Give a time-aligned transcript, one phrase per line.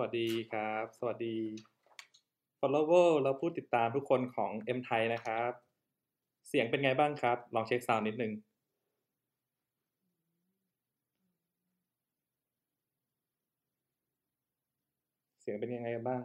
[0.00, 1.36] วัสดีครับสวัสดีครับ สวัสดี
[2.60, 5.52] follower และผู้ติดตามทุกคนของ M ไทยนะครับ
[6.48, 8.32] เสียงเป็นไงบ้างครับ ลองเช็คซาวน์นิดนึง
[15.40, 16.22] เสียงเป็นยังไงบ้าง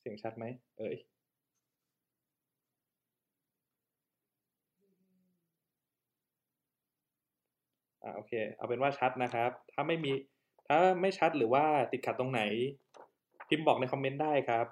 [0.00, 0.44] เสียงชัดไหม
[0.78, 0.96] เอ่ย
[8.02, 10.12] อ่าโอเค เอาเป็นว่าชัดนะครับ ถ้าไม่มี
[10.68, 12.42] ถ้าไม่ชัดหรือว่าติดขัดตรงไหน
[13.48, 14.66] พิมพ์บอกในคอมเมนต์ได้ครับ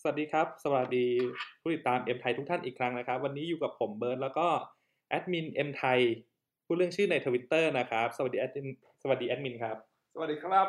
[0.00, 1.06] สวัสดีครับ สวัสดี
[1.60, 4.46] ผู้ติดตาม M Thai ทุกท่านอีกครั้งนะครับ วันนี้อยู่กับผมเบิร์ดแล้วก็
[5.08, 6.00] แอดมิน M Thai
[6.66, 8.66] ผู้เลื่องชื่อในทวิตเตอร์นะครับ สวัสดีแอดมิน
[9.02, 9.76] สวัสดีแอดมินครับ
[10.14, 10.68] สวัสดีครับ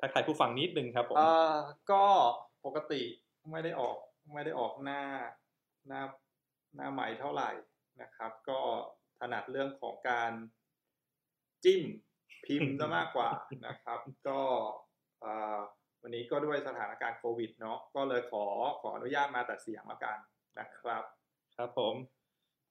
[0.00, 1.54] ทักทายผู้ฟังนิดนึงครับผมเอ่อ
[1.90, 2.04] ก็
[2.66, 3.02] ปกติ
[3.50, 3.96] ไม่ได้ออก
[4.32, 5.00] ไม่ได้ออกหน้า
[5.88, 6.00] หน้า
[6.76, 7.50] หน้าใหม่เท่าไหร่
[8.02, 8.60] นะครับ ก็
[9.18, 10.32] ถนัดเรื่องของการ
[11.64, 11.82] จิ้ม
[12.46, 13.30] พิมพ์ซะมากกว่า
[13.66, 14.40] นะครับ ก็
[15.20, 15.58] เอ่อ
[16.02, 18.44] วันนี้ก็ด้วยสถานการณ์โควิดเนาะก็เลยขอ
[18.80, 20.16] ขออนุญาตมาแต่เสียงแล้วกัน
[20.58, 21.02] นะครับ
[21.56, 21.94] ครับผม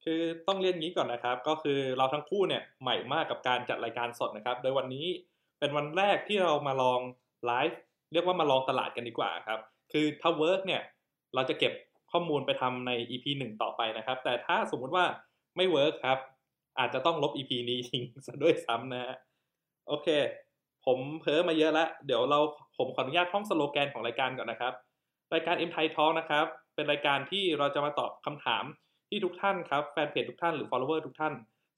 [0.04, 5.08] คือต้องเรียนงี้ก่อนนะครับ ก็คือเราทั้งคู่เนี่ยใหม่มากกับการจัดรายการสดนะครับ โดยวันนี้
[5.60, 7.00] เป็นวันแรกที่เรามาลอง
[7.46, 7.80] ไลฟ์
[8.14, 9.60] เรียกว่ามาลองตลาดกันดีกว่าครับ
[9.92, 10.82] คือถ้า work เนี่ย
[11.36, 11.74] เราจะเก็บ
[12.12, 15.06] ข้อมูลไปทำใน EP หนึ่งต่อไปนะครับ แต่ถ้าสมมุติว่า
[15.58, 16.20] ไม่ work ครับ
[16.80, 19.16] อาจจะต้องลบ EP นี้ทิ้งซะด้วยซ้ำนะฮะ
[19.88, 20.08] โอเค
[20.86, 22.40] ผมเพ้อมาเยอะแล้วเดี๋ยวเรา
[22.78, 24.74] ผมขออนุญาตท่องสโลแกนของรายการก่อนนะครับ
[25.34, 28.64] รายการ M Thai Talk นะครับ เป็นรายการที่เราจะมาตอบคำถาม
[29.10, 31.34] ที่ทุกท่านครับแฟนเพจทุกท่านหรือ follower ทุกท่าน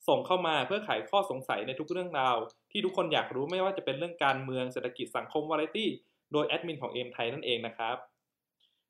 [0.07, 2.37] ส่งเข้ามาเพื่อไขข้อสงสัยในทุกเรื่องราว
[2.71, 5.89] ที่ทุกคนอยากรู้ไม่ว่าจะเป็นเรื่องการเมืองเศรษฐกิจสังคมวาไรตี้
[6.31, 7.95] โดยแอดมินของ M ไทยนั่นเองนะครับ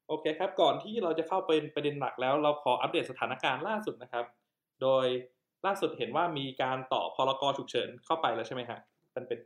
[0.08, 4.26] โอเคครับ ก่อนที่เราจะเข้าเป็นประเด็นหลักแล้ว เราขออัปเดตสถานการณ์ล่าสุดนะครับ
[4.82, 5.06] โดย
[5.66, 8.80] ล่าสุดเห็นว่ามีการต่อพรกฉุกเฉินเข้าไปแล้วใช่ไหมฮะ
[9.16, 9.40] มันเป็น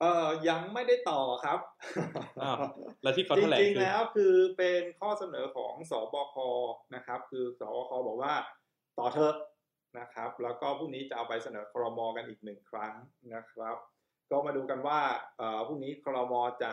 [0.00, 1.58] เอ่อยังไม่ได้ต่อครับ
[2.42, 2.56] อ้าว
[3.02, 6.36] แล้วที่เขาจแถลงริงคือๆแล้วคือเป็นข้อเสนอของสบค
[6.94, 8.34] นะครับ คือสบคบอกว่า
[8.98, 9.34] ต่อเถอะ
[9.98, 12.92] นะครับ แล้วก็พรุ่งนี้จะเอาไปเสนอครมกันอีกหนึ่งครั้ง
[13.34, 13.76] นะครับ
[14.30, 15.00] ก็มาดูกันว่า
[15.38, 16.70] เอ่อพรุ่งนี้ครมจะ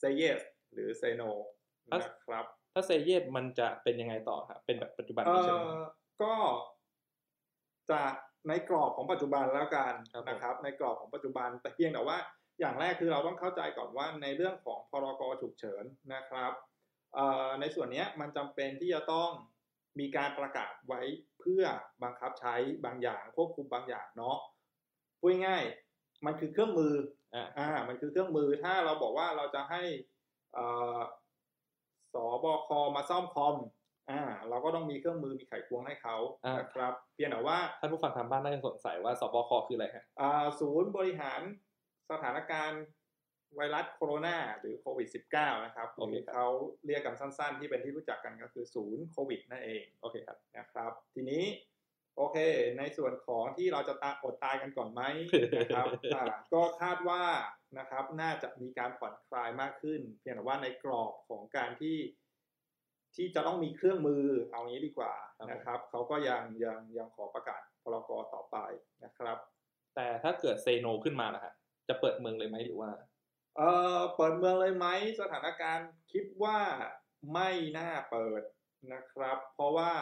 [0.00, 0.40] say yes
[0.72, 1.30] หรือ say no
[1.90, 2.44] นะครับ
[2.74, 5.84] ถ้าเซเยตมันจะเป็นยังไงต่อครับเป็นแบบปัจจุบันเอ่นี้ใช่ไหมอ
[6.22, 6.32] ก็
[7.92, 8.02] จะ
[8.48, 12.18] ในกรอบของปัจจุบันแล้วกันครับผมนะครับ ในกรอบของปัจจุบันแต่เพียงแต่ว่า
[12.60, 16.52] อย่างแรกคือเราต้องเข้าใจก่อนว่าในเรื่องของพรกฉุกเฉินนะครับ
[17.14, 19.30] เอ่อในส่วนเนี้ยมันจำเป็นที่จะต้อง
[20.00, 21.00] มีการประกาศไว้
[21.40, 21.64] เพื่อ
[22.02, 22.54] บังคับใช้
[22.84, 24.36] บางอย่างควบคุมบางอย่างเนาะ
[25.20, 26.94] พูดง่ายๆมันคือเครื่องมือ
[27.34, 29.82] อ่าอ่ามันคือเครื่องมือถ้าเราบอกว่าเราจะให้
[30.52, 30.64] เอ่
[30.96, 30.98] อ
[32.14, 33.56] สบคมาซ่อมคอม
[34.10, 41.40] อ่าเราก็ต้องมีเครื่องมือมีไขควงให้เขาอ่านนะครับเพียงแต่ว่าท่านผู้ฟังทางบ้านน่าจะสงสัยว่าสบคคืออะไรฮะอ่าศูนย์บริหาร
[42.10, 42.82] สถานการณ์
[43.56, 46.48] ไวรัสโคโรนาหรือโควิด -19 นะครับโอเคหรือครับเขา
[46.86, 51.44] เรียกกันสั้นๆ ที่เป็นที่รู้จักกันก็คือศูนย์โควิดนั่นเองโอเคครับนะครับ ทีนี้
[52.16, 52.36] โอเค
[52.78, 55.02] ในส่วนของที่เราจะตาอดตายกันก่อนไหม
[55.58, 56.24] นะครับอ่า
[56.54, 57.22] ก็คาดว่า
[57.78, 61.96] นะครับน่าจะมีการผ่อนคลายมากขึ้น เพียงแต่ว่าในกรอบของการที่
[63.16, 68.56] ที่จะต้องมีเครื่องมือเอางี้ดีกว่าครับผมนะครับเขาก็ยังยังยังขอประกาศพรกต่อไป
[69.04, 69.38] นะครับ
[69.96, 71.54] แต่ถ้าเกิดเซโนขึ้นมาล่ะฮะ
[71.88, 72.90] จะเปิดเมืองเลยไหมหรือว่า
[73.56, 74.86] เอ่อเปิดเมืองเลยไหม
[75.20, 76.58] สถานการณ์คิดว่า
[77.32, 78.42] ไม่น่าเปิด
[78.92, 79.92] นะครับ เพราะว่า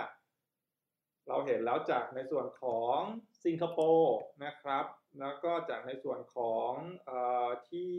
[1.28, 2.98] เราเห็นแล้วจากในส่วนของ
[3.44, 4.86] สิงคโปร์นะครับ
[5.20, 6.70] แล้วก็จากในส่วนของ
[7.06, 7.90] เอ่อที่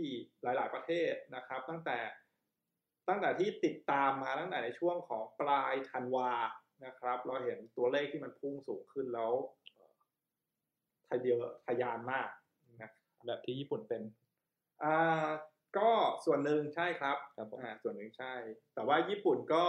[0.44, 1.98] หลาย ๆ ประเทศนะครับ ตั้งแต่
[3.10, 6.32] ตั้งแต่ที่ติดตามมาตั้งแต่ในช่วงของปลายธันวา
[6.86, 9.32] นะครับ เราเห็นตัวเลขที่มันพุ่งสูงขึ้นแล้ว
[9.76, 10.00] เอ่อ
[11.10, 12.30] ทะเยอทะยานมาก
[12.70, 12.92] นะครับ
[13.28, 14.02] แบบที่ญี่ปุ่นเป็น
[14.84, 15.28] อ่า
[15.78, 15.90] ก็
[16.26, 18.34] ส่วนหนึ่งใช่ครับครับผมอ่าส่วนหนึ่งใช่
[18.74, 19.64] แต่ว่าญี่ปุ่นก็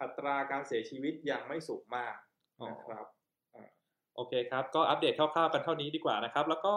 [0.00, 2.14] อัตราการเสียชีวิตยังไม่สูงมาก
[2.60, 3.06] อ๋อนะครับ
[4.16, 6.74] โอเคครับก็อัปเดตคร่าวๆกันเท่านี้ดีกว่านะครับ แล้วก็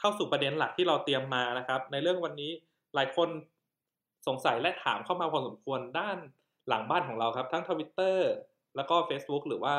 [0.00, 2.50] เข้าสู่ประเด็นหลักที่เราเตรียมมานะครับ ในเรื่องวันนี้
[2.94, 3.28] หลายคน
[4.26, 6.18] สงสัยและถามเข้ามาพอสมควรด้าน
[6.68, 8.30] หลังบ้านของเราครับ ทั้งทวิตเตอร์
[8.76, 9.76] แล้วก็ Facebook หรือว่า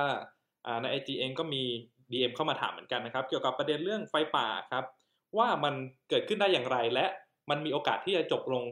[0.66, 1.64] อ่าใน IG เองก็มี
[2.12, 4.86] DM เข้ามาถามเหมือนกันนะครับ เกี่ยวกับประเด็นเรื่องไฟป่าครับ
[5.38, 5.74] ว่ามัน
[6.10, 7.06] เกิดขึ้นได้อย่างไรและ
[7.50, 8.64] มันมีโอกาสที่จะจบลง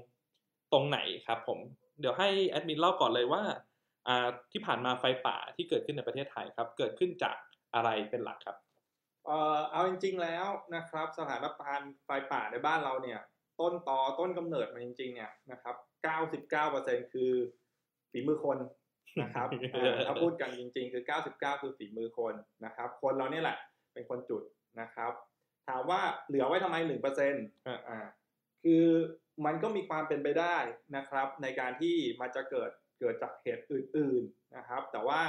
[0.73, 1.59] ตรงไหนครับผม
[1.99, 3.43] เดี๋ยวให้แอดมินเล่าก่อนเลยว่า
[4.51, 7.35] ที่ผ่านมาไฟป่าที่เกิดขึ้นในประเทศไทยครับ เกิดขึ้นจาก
[7.75, 8.57] อะไรเป็นหลักครับ
[9.25, 13.19] เออเอาจริง ๆแล้วนะครับ สถานการณ์ไฟป่าในบ้านเราเนี่ย
[13.61, 15.75] ต้นตอต้นกำเนิดมันจริง ๆ เนี่ยนะครับ
[16.43, 17.31] 99%คือ
[18.11, 18.57] ฝีมือคน
[19.21, 21.03] นะครับเอ่อถ้าพูดกันจริง ๆ คือ
[21.33, 22.33] 99คือฝีมือคน
[22.65, 23.57] นะครับ คนเราเนี่ยแหละ
[23.93, 24.43] เป็นคนจุด
[24.81, 25.11] นะครับ
[25.67, 27.99] ถามว่าเหลือไว้ทำไมหนึ่งเปอร์เซ็นต์อ่าอ่า
[28.63, 28.85] คือ
[29.45, 30.57] มันก็มีความเป็นไปได้
[30.95, 32.69] นะครับ ในการที่มันจะเกิด
[32.99, 35.19] เกิดจากเหตุอื่น ๆนะครับ แต่ว่า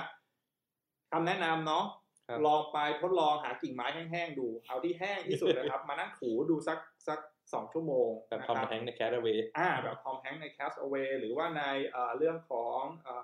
[1.11, 1.85] คำแนะนำเนาะ
[2.29, 6.79] ครับลองไปทดลองหากิ่งไม้แห้งๆดู เอาที่แห้งที่สุดนะครับ มานั่งถูดูสัก
[7.09, 7.19] สัก
[7.53, 13.23] สองชั่วโมงแบบนะทอมครับแฮงค์ใน Cast Away อ่าแบบทอมแฮงค์ใน Cast Away หรือว่าในเอ่อเรื่องของเอ่อ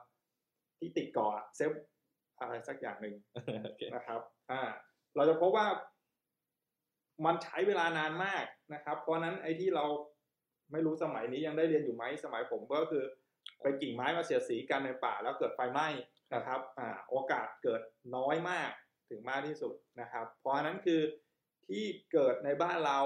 [0.79, 1.73] ที่ติดเกาะเซฟ
[2.41, 3.15] อะไรสักอย่างหนึ่ง
[3.65, 4.21] โอเคนะครับ
[4.51, 4.63] อ่า
[5.17, 5.67] เราจะพบว่า
[7.27, 8.45] มันใช้เวลานานมาก
[8.75, 9.85] นะครับ เพราะฉะนั้นไอ้ที่เรา
[10.73, 13.05] ไม่รู้สมัยนี้ยังได้เรียนอยู่ไหมสมัยผมก็คือ
[13.63, 15.89] ไปกิ่งไม้มาเสียดสีกันในป่าแล้วเกิดไฟไหม้
[16.35, 17.83] นะครับ อ่า โอกาสเกิด
[18.17, 18.71] น้อยมาก
[19.11, 21.01] ถึงมากที่สุดนะครับ เพราะฉะนั้นคือ
[21.69, 23.01] ที่เกิดในบ้านเรา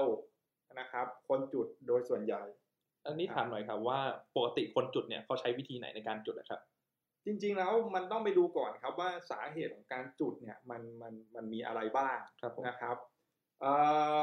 [0.79, 2.43] นะครับ คนจุดโดยส่วนใหญ่
[3.05, 3.99] อันนี้ถามหน่อยครับว่า
[4.35, 6.61] ปกติคนจุดเนี่ยเขาใช้วิธีไหนในการจุดนะครับ
[7.25, 12.97] จริงๆแล้วมันต้องไปดูก่อนครับว่าสาเหตุของการจุดเนี่ยมันมันมันมีอะไรบ้างครับผมนะครับ
[13.61, 13.73] เอ่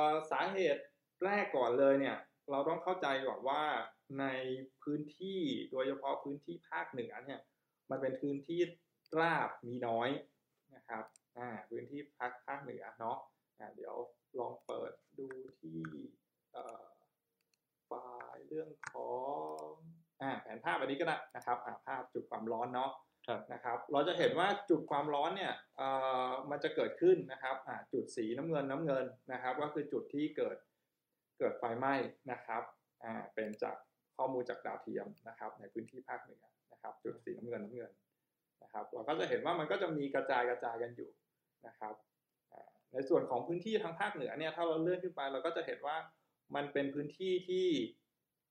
[0.07, 0.83] อสาเหตุ
[1.25, 2.17] แรกก่อนเลยเนี่ย
[2.51, 3.63] เราต้องเข้าใจก่อนว่า
[4.21, 4.27] ใน
[4.83, 5.41] พื้นที่
[5.71, 7.41] โดยเฉพาะพื้นที่ภาคเหนือเนี่ย
[7.91, 8.61] มันเป็นพื้นที่
[9.19, 10.11] ราบมีน้อย
[10.77, 11.05] นะครับ
[11.39, 13.19] อ่าพื้นที่ภาคภาคเหนือเนาะ
[13.59, 13.95] อ่าเดี๋ยว
[14.39, 15.27] ลองเปิดดู
[15.61, 16.28] ที่เอ่อ
[17.87, 17.93] ไฟ
[18.35, 19.13] ล์เรื่องขอ
[19.63, 19.71] ง
[20.23, 22.91] อ่าแผนภาพอันนี้ก็ได้นะครับอ่าภาพจุดความร้อนเนาะ
[23.27, 25.89] ครับนะครับเราจะเห็นว่าจุดความร้อนเนี่ยเอ่
[26.29, 30.57] อมันจะเกิดขึ้นนะครับอ่าจุดสีน้ำเงินน้ำเงินนะครับ ก็คือจุดที่เกิด
[31.39, 31.95] เกิดไฟไหม้
[32.31, 32.63] นะครับ
[33.05, 33.77] อ่าเป็นจาก
[34.17, 37.93] ข้อมูลจากดาวเทียมนะครับ ในพื้นที่ภาคเหนือนะครับ จุดสีน้ำเงินน้ำเงิน
[38.63, 41.11] นะครับ เราก็จะเห็นว่ามันก็จะมีกระจายกระจายกันอยู่
[41.67, 41.95] นะครับ
[42.53, 45.97] อ่าในส่วนของพื้นที่ทางภาคเหนือเนี่ยถ้าเราเลื่อนขึ้นไปเราก็จะเห็นว่า
[46.55, 47.69] มันเป็นพื้นที่ที่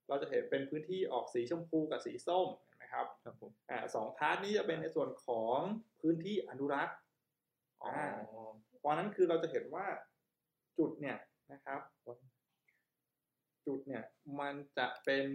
[0.08, 5.60] เราจะเห็นเป็นพื้นที่ออกสีชมพูกับสีส้มเห็นไหมครับครับผมอ่าสอง part นี้จะเป็นในส่วนของ
[6.02, 6.98] พื้นที่อนุรักษ์
[7.82, 8.08] อ๋ออ่า
[8.80, 9.86] เพราะฉะนั้นคือเราจะเห็นว่า
[10.78, 11.18] จุดเนี่ย
[11.54, 11.82] นะครับ
[13.68, 14.04] จุดเนี่ย
[14.40, 15.26] มันจะเป็น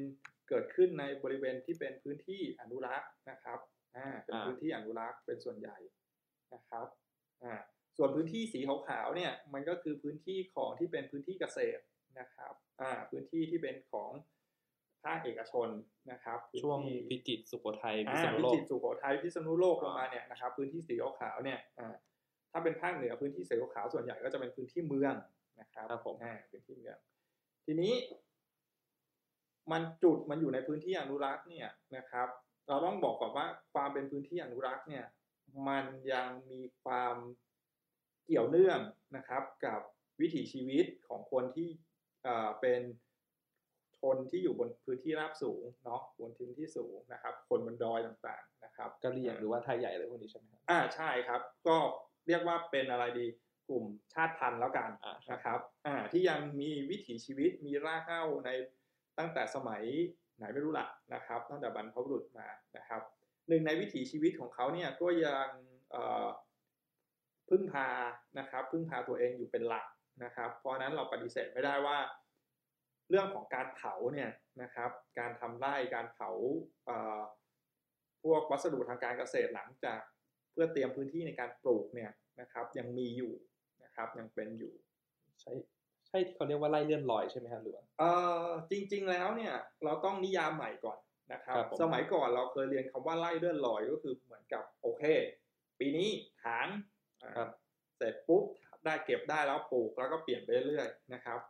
[0.48, 3.58] เกิดขึ้นในบริเวณที่เป็นพื้นที่อนุรักษ์นะครับ
[3.96, 5.76] อ่าเป็นอ่าพื้นที่อนุรักษ์เป็นส่วนใหญ่
[6.54, 6.86] นะครับ
[7.42, 7.54] อ่า
[7.96, 11.82] ส่วนพื้นที่สีขาวๆเนี่ยมันก็คือพื้นที่ของที่เป็นพื้นที่เกษตร
[12.18, 14.10] นะครับอ่าพื้นที่ที่เป็นของ
[15.04, 15.68] ภาคเอกชน
[16.12, 21.94] นะครับพื้นช่วงที่พิจิตรสุโขทัยพิอ่าษณุพิโลจิกตรสุโขทัยพิษณุโลกลอ่างมาเนี่ยนะครับพื้นที่สีขาวๆเนี่ยอ่า
[22.52, 25.14] ถ้าเป็นภาคเหนือพื้นที่สีขาวๆส่วนใหญ่ก็จะเป็นพื้นที่เมือง
[25.60, 26.98] นะครับครับผมอ่าพื้นที่เมือง
[27.66, 27.92] ทีนี้
[29.72, 32.28] มันจุดมันอยู่ในพื้นที่อนุรักษ์เนี่ยนะครับ
[32.68, 35.04] เราต้องบอกก่อนว่าความเป็นพื้นที่อนุรักษ์เนี่ย
[35.68, 37.16] มันยังมีความ
[38.24, 38.80] เกี่ยวเนื่อง
[39.16, 39.80] นะครับ กับ
[40.20, 41.68] วิถีชีวิตของคนที่
[42.24, 42.82] เอ่อเป็น
[43.98, 51.76] ชนที่อยู่บนพื้นที่ราบสูงเนาะบนพื้นที่สูงนะครับ คนบนดอยต่างๆนะครับกะเหรี่ยงหรือว่าไทยใหญ่อะไรพวกนี้ใช่ไหมครับอ่าใช่ครับ ก็
[52.26, 53.26] เรียกว่าเป็นอะไรดี
[53.69, 53.84] กลุ่ม
[54.14, 58.50] ชาติพันธุ์แล้วกันอ่าครับนะครับอ่าที่ยังมีวิถีชีวิตมีรากเหง้าใน
[59.19, 59.82] ตั้งแต่สมัย
[60.36, 63.00] ไหนไม่รู้ละนะครับ ตั้งแต่บรรพบุรุษมานะครับ
[63.48, 65.48] หนึ่งในวิถีชีวิตของเขาเนี่ยก็ยัง
[65.90, 66.26] เอ่อ
[67.48, 67.88] พึ่งพา
[68.38, 69.86] นะครับ พึ่งพาตัวเองอยู่เป็นหลัก
[70.24, 71.98] นะครับ เพราะฉะนั้นเราปฏิเสธไม่ได้ว่า
[73.10, 74.31] เรื่องของการเผาเนี่ย
[74.62, 76.31] นะครับ การทำไร่การเผา
[76.86, 77.20] เอ่อ
[78.22, 80.00] พวกวัสดุทางการเกษตรหลังจาก
[80.52, 82.10] เพื่อเตรียมพื้นที่ในการปลูกเนี่ย
[82.41, 83.32] นะครับ ยังมีอยู่
[83.84, 84.72] นะครับยังเป็นอยู่
[85.41, 85.52] ใช่
[86.06, 88.10] ใช่ที่เขาเรียกว่าไล่เลื่อนลอยใช่ไหมครับหรือว่าเอ่
[88.44, 90.98] อจริง ๆ แล้วเนี่ยเราต้องนิยามใหม่ก่อน
[91.32, 95.02] นะครับครับผมสมัยก่อนเราเคยเรียนคำว่าไล่เลื่อนลอยก็คือเหมือนกับโอเค
[95.81, 96.08] ปีนี้
[96.43, 96.67] ถาง
[97.22, 97.48] อ่าครับ
[97.96, 98.44] เสร็จปุ๊บ
[98.84, 101.41] ได้เก็บได้แล้วปลูกแล้วก็เปลี่ยนไปเรื่อยๆนะครับ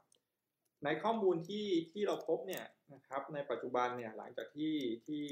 [0.85, 4.75] ในข้อมูลที่ที่เราพบเนี่ยนะครับในปัจจุบันเนี่ยหลังจากที่
[5.07, 5.25] ที่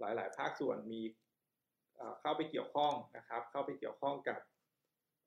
[0.00, 1.00] หลายๆ ภาคส่วนมี
[1.96, 4.40] เอ่อเข้าไปเกี่ยวข้องนะครับ เข้าไปเกี่ยวข้องกับ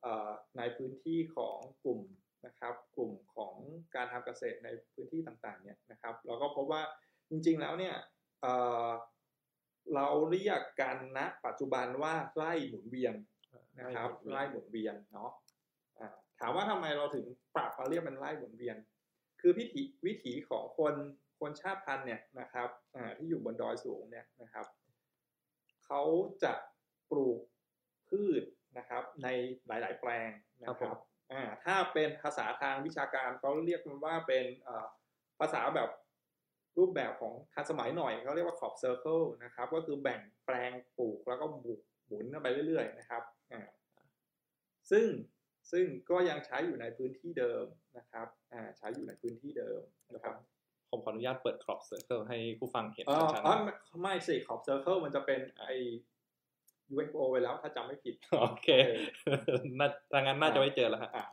[0.01, 2.01] เอ่อในพื้นที่ของกลุ่ม
[2.46, 3.56] นะครับ กลุ่มของ
[3.96, 6.82] การทำเกษตรในพื้นที่ต่างๆเนี่ยนะครับ เราก็พบว่า
[7.29, 7.96] จริงๆแล้วเนี่ย
[8.41, 8.53] เอ่
[8.88, 8.89] อ
[9.96, 13.15] เราเรียกกันณปัจจุบันว่าไร่หมุนเวียน
[13.79, 15.49] นะครับไล่หมุนเวียนเนาะอ่า
[16.39, 18.77] ถามว่าทำไมเราถึงปรับมาเรียกเป็นไล่หมุนเวียน
[19.41, 20.93] คือวิถีวิถีของคน
[21.39, 24.65] คนชาติพันธุ์เนี่ยนะครับอ่าที่อยู่บนดอยสูงเนี่ยนะครับ
[25.86, 26.01] เขา
[26.43, 26.53] จะ
[27.12, 27.39] ปลูก
[28.10, 28.43] พืช
[28.77, 29.27] นะครับ ใน
[29.67, 30.29] หลาย ๆ แปลง
[30.62, 30.98] นะคครัรับบผม
[31.31, 34.86] อ่าถ้าเป็นภาษาทางวิชาการเขาเรียกมันว่าเป็นอ่า
[35.39, 35.89] ภาษาแบบ
[36.77, 43.67] รูปแบบของทันสมัยหน่อยเขาเรียกว่า crop circle นะครับ ก็คือแบ่งแปลงปลูกแล้วก็หมุนหมุนกันไปเรื่อย ๆ นะครับอ่า
[44.91, 45.08] ซึ่ง
[45.71, 47.65] ซึ่งก็ยังใช้อยู่ในพื้นที่เดิม
[47.97, 49.81] นะครับอ่าใช้อยู่ในพื้นที่เดิม
[50.15, 50.35] นะครับ
[50.91, 55.65] ผมขออนุญาตเปิด crop circle ให้ผู้ฟังเห็นอ๋อชัดอ๋อไม่ไม่สิขอบ circle มันจะเป็นไอ
[56.93, 58.67] UFO ไปแล้วถ้าจำไม่ผิดๆโอเค
[59.79, 61.25] น่าทางนั้นน่าจะไม่เจอแล้วฮะอ่า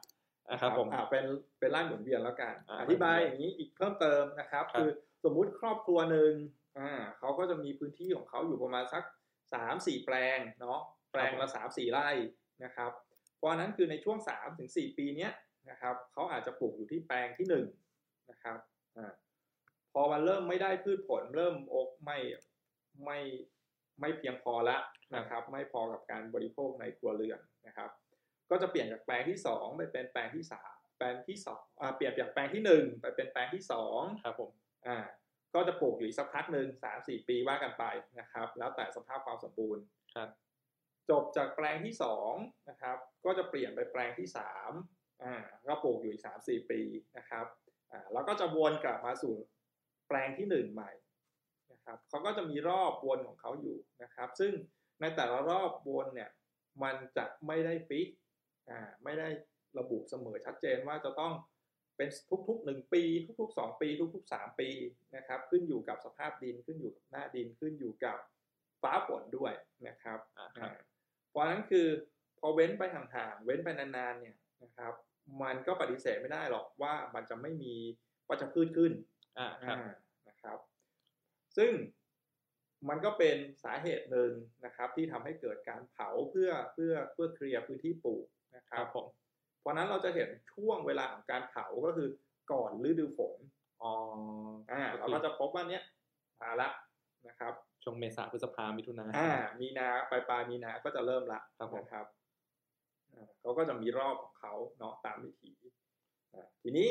[0.50, 1.24] อะครับผมอ่าเป็น
[1.58, 4.88] เป็นไล่หมุนเวียนแล้วกันอ่าอธิบายอย่างนี้อีกเพิ่มเติมนะครับครับ คือ
[5.24, 6.32] สมมุติครอบครัวหนึ่ง
[6.78, 9.04] อ่าเขาก็จะมีพื้นที่ของเขาอยู่ประมาณสัก
[9.54, 10.80] สามสี่แปลงเนาะ
[11.12, 12.08] แปลงละสามสี่ไร่
[12.64, 12.92] นะครับ
[13.36, 15.32] เพราะฉะนั้นคือในช่วงสามถึงสี่ปีเนี้ย
[15.70, 17.66] นะครับเขาอาจจะปลูกอยู่ที่แปลงที่หนึ่ง
[18.30, 18.58] นะครับ
[18.96, 19.12] อ่า
[19.92, 22.18] พอมันเริ่มไม่ได้พืชผลเริ่มอกไม่
[23.04, 23.18] ไม่
[24.00, 24.76] ไม่เพียงพอละ
[25.16, 27.90] นะครับ ไม่พอกับการบริโภคในครัวเรือนนะครับ
[28.50, 34.50] ก็จะเปลี่ยนจากแปลงที่สองไปเป็นแปลงที่สามแปลงที่สองอ่าเปลี่ยนจากแปลงที่หนึ่งไปเป็นแปลงที่สองครับผม
[34.86, 34.98] อ่า
[35.54, 37.84] ก็จะปลูกอยู่อีกสักพักหนึ่งสามสี่ปีว่ากันไป
[38.20, 39.82] นะครับ แล้วแต่สภาพความสมบูรณ์
[40.14, 40.28] ครับ
[41.10, 42.32] จบจากแปลงที่สอง
[42.70, 44.72] นะครับก็จะเปลี่ยนไปแปลงที่สาม
[45.22, 45.34] อ่า
[45.68, 46.80] ก็ปลูกอยู่อีกสามสี่ปี
[47.16, 47.46] นะครับ
[47.90, 49.34] อ่าแล้วก็จะวนกลับมาสู่
[50.08, 50.92] แปลงที่หนึ่งใหม่
[51.72, 54.52] นะครับเขาก็จะมีรอบวนของเขาอยู่นะครับ ซึ่ง
[55.00, 56.30] ในแต่ละรอบวนเนี่ย
[56.82, 58.08] มันจะไม่ได้ฟิก
[58.70, 59.28] อ่าไม่ได้
[59.78, 61.32] ระบุเสมอชัดเจนว่าจะต้อง
[61.96, 62.08] เป็น
[62.48, 63.02] ทุกๆหนึ่งปี
[63.40, 64.68] ทุกๆสองปี ทุกๆสามปี
[65.16, 68.18] นะครับ ขึ้นอยู่กับสภาพดินขึ้นอยู่กับหน้าดินขึ้นอยู่กับ
[68.82, 69.52] ฟ้าฝนด้วย
[69.88, 70.60] นะครับอ่าค
[71.38, 71.86] รับอ่าเพราะฉะนั้นคือ
[72.38, 74.92] พอเว้นไปห่างๆ เว้นไปนานๆ เนี่ยนะครับ
[75.42, 77.74] มันก็ปฏิเสธไม่ได้หรอกว่ามันจะไม่มี
[78.28, 78.92] วัชพืชขึ้น
[79.38, 79.92] อ่าครับอ่า
[80.28, 80.58] นะครับ
[81.56, 81.72] ซึ่ง
[82.88, 84.30] มันก็เป็นสาเหตุหนึ่ง
[84.64, 88.26] นะครับ ที่ทำให้เกิดการเผาเพื่อเพื่อเพื่อเคลียร์พื้นที่ปลูก
[88.56, 89.06] นะคครัรับบผม
[89.60, 92.08] เพราะฉะนั้นเราจะเห็นช่วงเวลาของการเผาก็คือ
[92.52, 93.36] ก่อนฤดูฝน
[93.82, 93.92] อ๋อ
[94.72, 95.82] อ่าก็เราคือก็จะพบว่าเนี้ย
[96.42, 96.68] มาละ
[97.28, 99.30] นะครับช่วงเมษาพฤษภามิถุนาอ่า
[99.60, 102.06] มีนาปลายปลายมีนาก็จะเริ่มละครับผมนะครับ
[103.12, 105.52] อ่าเขาก็จะมีรอบของเขาเนาะตามวิถี
[106.32, 106.88] อ่าทีนี้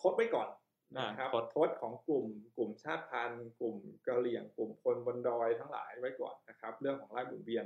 [0.00, 0.48] ทดไว้ก่อน
[0.96, 2.26] นะครับอ่าทดทดของกลุ่ม
[2.56, 3.76] กลุ่มชาติพันธุ์ กลุ่ม
[4.06, 7.64] กะเหรี่ยง กลุ่มคนบนดอยทั้งหลายไว้ก่อนนะครับ เรื่องของไร่หมุนเวียน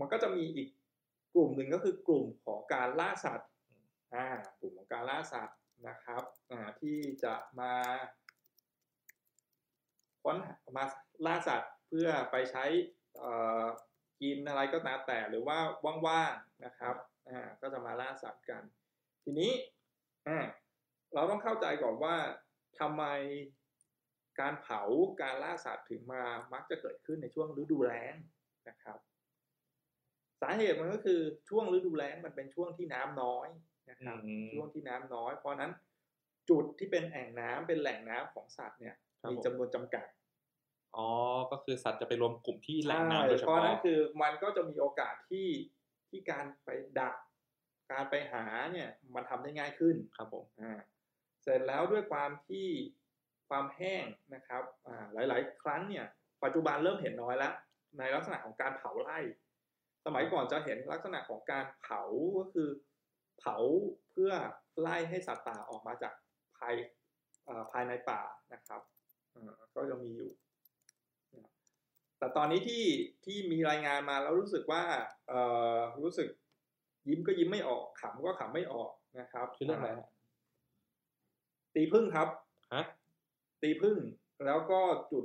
[0.00, 0.68] มันก็จะมีอีก
[1.34, 3.50] กลุ่มหนึ่งก็คือกลุ่มของการล่าสัตว์
[4.14, 4.26] อ่า
[4.60, 5.58] กลุ่มของการล่าสัตว์
[5.88, 7.72] นะครับอ่าที่จะมา
[10.24, 10.84] ค้นหามา
[11.26, 12.64] ล่าสัตว์เพื่อไปใช้
[13.18, 13.64] เอ่อ
[14.22, 15.58] กินอะไรก็ตามแต่หรือว่า
[16.06, 16.96] ว่างๆนะครับ
[17.28, 18.62] อ่าก็จะมาล่าสัตว์กัน
[19.24, 19.52] ทีนี้
[20.28, 20.38] อ่า
[21.14, 22.16] เราต้องเข้าใจก่อนว่า
[22.80, 23.04] ทำไม
[24.40, 24.80] การเผา
[25.22, 26.22] การล่าสัตว์ถึงมา
[26.52, 28.14] มักจะเกิดขึ้นในช่วงฤดูแล้ง
[28.68, 28.98] นะครับ
[30.42, 33.48] สาเหตุมันก็คือช่วงฤดูแล้งมันเป็นช่วงที่น้ำน้อย
[33.90, 35.72] นะครับอืมช่วงที่น้ำน้อย เพราะฉะนั้น
[36.50, 40.06] จุดที่เป็นแอ่งน้ำเป็นแหล่งน้ำของสัตว์เนี่ยครับ มีผมจำนวนจำกัด
[40.96, 41.08] อ๋อ
[41.50, 45.48] ก็คือสัตว์จะไปรวมกลุ่มที่แหล่งน้ำใช่โดยเฉเพราะพาะฉะนั้นคือมันก็จะมีโอกาสที่
[46.10, 47.14] ที่การไปดัก
[47.92, 50.78] การไปหาเนี่ยมันทำได้ง่ายขึ้นครับผมอ่า
[51.42, 52.68] เสร็จแล้วด้วยความที่
[53.48, 54.96] ความแห้งนะครับอ่า
[55.28, 56.06] หลาย ๆ ครั้งเนี่ย
[56.44, 57.52] ปัจจุบันเริ่มเห็นน้อยแล้ว
[57.98, 59.18] ในลักษณะของการเผาไร่
[60.06, 62.02] สมัยก่อนจะเห็นลักษณะของการเผา
[62.38, 62.68] ก็คือ
[63.38, 63.56] เผา
[64.10, 64.32] เพื่อ
[64.80, 66.14] ไล่ให้สัตว์ป่าออกมาจาก
[66.58, 66.74] ภาย
[67.44, 68.20] เอ่อภายในป่า
[68.52, 68.99] นะครับอ่า
[69.76, 70.30] ก็จะมีอยู่
[72.18, 72.84] แต่ตอนนี้ที่
[73.24, 74.82] ที่มีรายงานมาแล้วรู้สึกว่า
[75.28, 75.40] เอ่
[75.76, 76.28] อรู้สึก
[77.08, 80.08] ยิ้มก็ยิ้มไม่ออกขำก็ขำไม่ออกนะครับคือเรื่องอะไรฮะ
[81.74, 82.28] ตีพึ่งครับ
[82.74, 82.84] ฮะ
[83.62, 83.98] ตีพึ่ง
[84.46, 84.80] แล้วก็
[85.12, 85.24] จุด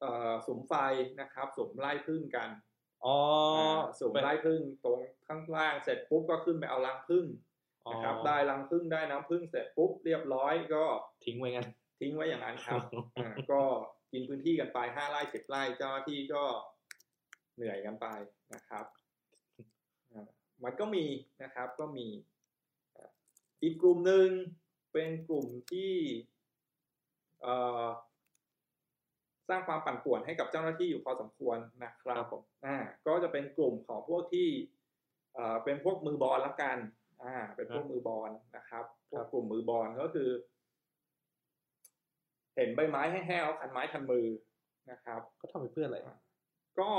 [0.00, 0.72] เอ่อสุมไฟ
[1.20, 2.48] นะครับสุมไล่พึ่งกัน
[3.04, 7.26] อ๋อาสุมไล่พึ่งตรงข้างล่างเสร็จปุ๊บก็ขึ้นไปเอารังพึ่ง
[7.86, 10.84] อ๋อนะครับ ได้รังพึ่งได้น้ำพึ่งเสร็จปุ๊บเรียบร้อยก็
[11.24, 11.68] ทิ้งไว้งั้น
[12.00, 12.82] ทิ้งไว้อย่างนั้นครับ
[13.20, 13.62] อ่าก็
[14.12, 16.44] กินพื้นที่กันไปห้าไร่สิบไร่เจ้าหน้าที่ก็
[17.56, 18.06] เหนื่อยกันไป
[18.54, 18.84] นะครับ
[20.12, 20.26] อ่า
[20.64, 21.04] มันก็มี
[21.42, 22.08] นะครับก็มี
[22.96, 23.10] อ่า
[23.62, 24.28] อีกกลุ่มหนึ่ง
[24.92, 25.92] เป็นกลุ่มที่
[27.42, 27.54] เอ่
[27.84, 27.86] อ
[29.48, 32.76] สร้างความปั่นป่วนให้กับเจ้าหน้าที่อยู่พอสมควรนะครับครับผมอ่า
[33.06, 34.48] ก็จะเป็นกลุ่มของพวกที่
[35.34, 36.78] เอ่อเป็นพวกมือบอลละกัน
[37.24, 40.30] อ่าเป็นพวกมือบอลนะครับพวกกลุ่มมือบอลก็คือ
[42.60, 44.26] เห็นใบไม้แห้งๆแล้วคันไม้คันมือ
[44.90, 45.98] นะครับ ก็ทำไปเพื่ออะไร
[46.80, 46.90] ก็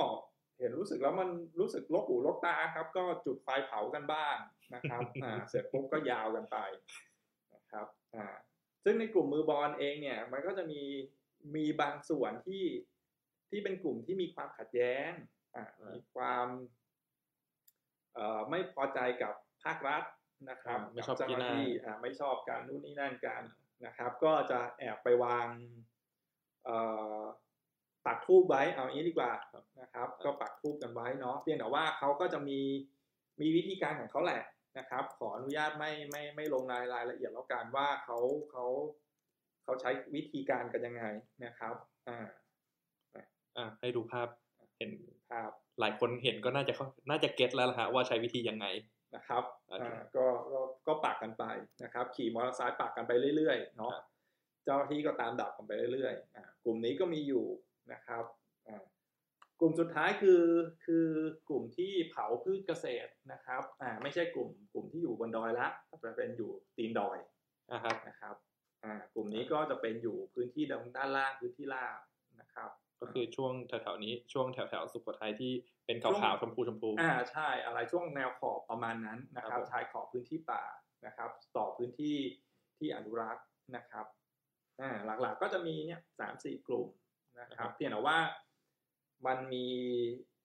[0.59, 4.35] เห็นรู้สึกแล้วมันรู้สึกลกหูลกตาครับ ก็จุดไฟเผากันบ้าง
[4.73, 6.57] นะครับอ่าเสร็จปุ๊บก็ยาวกันไป
[7.53, 8.27] นะครับอ่า
[8.83, 10.81] ซึ่งในกลุ่มมือบอลเองเนี่ย มันก็จะมี
[11.55, 12.65] มีบางส่วนที่
[13.49, 15.11] ที่เป็นกลุ่มที่มีความขัดแย้ง
[15.55, 16.47] อ่าอ่ามีมีความ
[18.13, 20.03] เอ่อไม่พอใจกับภาครัฐ
[20.49, 23.41] นะครับอ่าไม่ชอบกับเจ้าหน้าที่ที่นั่นอ่าไม่ชอบการนู่นนี่นั่นกัน
[23.85, 25.47] นะครับ ก็จะแอบไปวาง
[26.65, 26.77] เอ่
[27.19, 27.21] อ
[28.05, 29.31] ปักทูบไว้เอาอย่างนี้ดีกว่า
[29.81, 32.59] นะครับ ก็ปักทูบกันไว้เนาะเพียงแต่ว่าเขาก็จะมี
[33.41, 34.41] มีวิธีการของเขาแหละ
[34.77, 38.17] นะครับ ขออนุญาตไม่ไม่ไม่ลงรายรายละเอียดแล้วกันว่าเขา
[38.51, 38.65] เขา
[39.63, 41.03] เขาใช้วิธีการกันยังไง
[41.45, 41.75] นะครับ
[42.07, 42.25] อ่า
[43.57, 44.27] อ่าให้ดูภาพ
[44.77, 44.91] เห็น
[45.31, 48.65] ภาพหลายคนเห็นก็น่าจะเข้าน่าจะเก็ตแล้วล่ะฮะว่าใช้วิธียังไง
[49.15, 51.43] นะครับโอเคอ่าก็ก็ก็ปากกันไป
[51.83, 54.03] นะครับ ขี่มอเตอร์ไซค์ปากกันไปเรื่อยๆเนาะครับ
[54.65, 57.45] เจ้าหน้าที่ก็ตามดับกันไปเรื่อยๆอ่ากลุ่มนี้ก็มีอยู่
[57.93, 58.23] นะครับ
[58.67, 58.83] อ่า
[59.59, 60.43] กลุ่มสุดท้ายคือ
[60.85, 61.07] คือ
[61.49, 65.67] กลุ่มที่เผาพืชเกษตรนะครับอ่าไม่ใช่กลุ่มกลุ่มที่อยู่บนดอยละ
[66.01, 67.17] แต่เป็นอยู่ตีนดอย
[67.71, 68.35] อ่าครับนะครับ
[68.83, 70.63] อ่ากลุ่มนี้ก็จะเป็นอยู่พื้นที่
[70.97, 71.95] ด้านล่างพื้นที่ล่าง
[72.39, 72.69] นะครับ
[73.01, 75.51] ก็คือช่วงแถวๆนี้ช่วงแถวๆสุโขทัยที่
[75.85, 80.63] เป็นช่วงขาวๆชมพูชมพูอ่าใช่อะไรช่วงแนวขอบประมาณนั้นนะคครัรับบผมชายขอบพื้นที่ป่า
[81.05, 82.15] นะครับ ต่อพื้นที่
[82.77, 84.05] ที่อนุรักษ์นะครับ
[84.81, 84.91] อ่า
[85.21, 86.87] หลักๆก็จะมีเนี่ยสามสี่กลุ่ม
[87.39, 88.19] นะครับ เพียงแต่ว่า
[89.27, 89.67] มันมี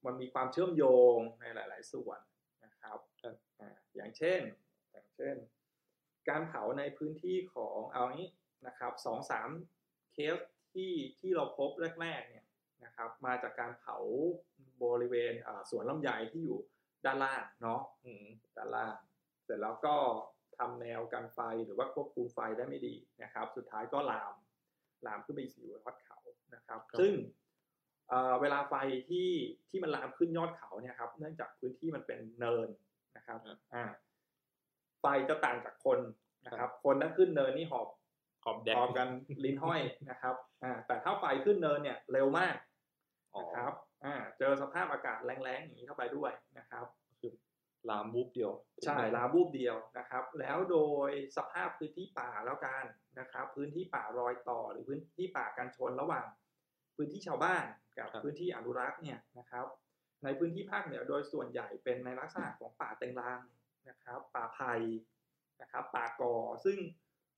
[0.07, 0.85] มันมีความเชื่อมโย
[1.15, 2.19] งในหลาย ๆ ส่วน
[2.65, 4.41] นะครับครับอ่าอย่างเช่น
[4.93, 5.37] อย่างเช่น
[6.29, 8.31] การเผาในพื้นที่ของเอางี้
[8.67, 9.49] นะครับสองสาม
[10.13, 10.37] เคส
[10.73, 11.71] ที่ที่เราพบ
[12.01, 12.46] แรก ๆ เนี่ย
[12.85, 13.97] นะครับมาจากการเผา
[14.85, 16.59] บริเวณอ่าสวนลำไยที่อยู่
[17.05, 18.95] ด้านล่างเนาะอืมด้านล่าง
[19.45, 19.95] เสร็จแล้วก็
[20.59, 24.35] ทำแนวกันไฟหรือว่าควบคุมไฟได้ไม่ดีนะครับ สุดท้ายก็ลาม
[25.07, 26.19] ลามขึ้นไปสู่ยอดเขา
[26.55, 27.13] นะครับครับซึ่ง
[28.09, 28.75] เอ่อเวลาไฟ
[29.09, 29.31] ที่
[29.71, 32.69] ที่มันลามขึ้นยอดเขาเนี่ยครับ เนื่องจากพื้นที่มันเป็นเนิน
[33.17, 33.39] นะครับ
[33.75, 33.85] อ่า
[35.01, 35.99] ไฟจะต่างจากคน
[36.47, 37.89] นะครับ คนถ้าขึ้นเนินนี่หอบ
[38.47, 39.09] ขอบแดงหอบกัน
[39.45, 40.35] ลิ้นห้อยนะครับ
[40.65, 42.57] อ่าแต่ถ้าไฟขึ้นเนินเนี่ยเร็วมาก
[43.35, 43.73] อ๋อนะครับ
[44.05, 46.85] อ่าเจอสภาพอากาศแรงๆอย่างนี้เข้าไปด้วยนะครับ
[47.21, 47.33] คือ
[47.91, 48.53] ลามวูบเดียว
[48.85, 52.85] ใช่ลาบูบเดียวนะครับ แล้วโดยสภาพพื้นที่ป่าแล้วกัน
[53.19, 56.27] นะครับ พื้นที่ป่ารอยต่อหรือพื้นที่ป่าการชนระหว่าง
[56.97, 57.65] พื้นที่ชาวบ้าน
[57.99, 59.67] กับพื้นที่อนุรักษ์เนี่ยนะครับ
[60.25, 63.41] ในพื้นที่ภาคเหนือโดยส่วนใหญ่เป็นในลักษณะของป่าเต็งรัง
[63.89, 64.73] นะครับ ป่าไผ่
[65.61, 66.79] นะครับ ป่ากอซึ่ง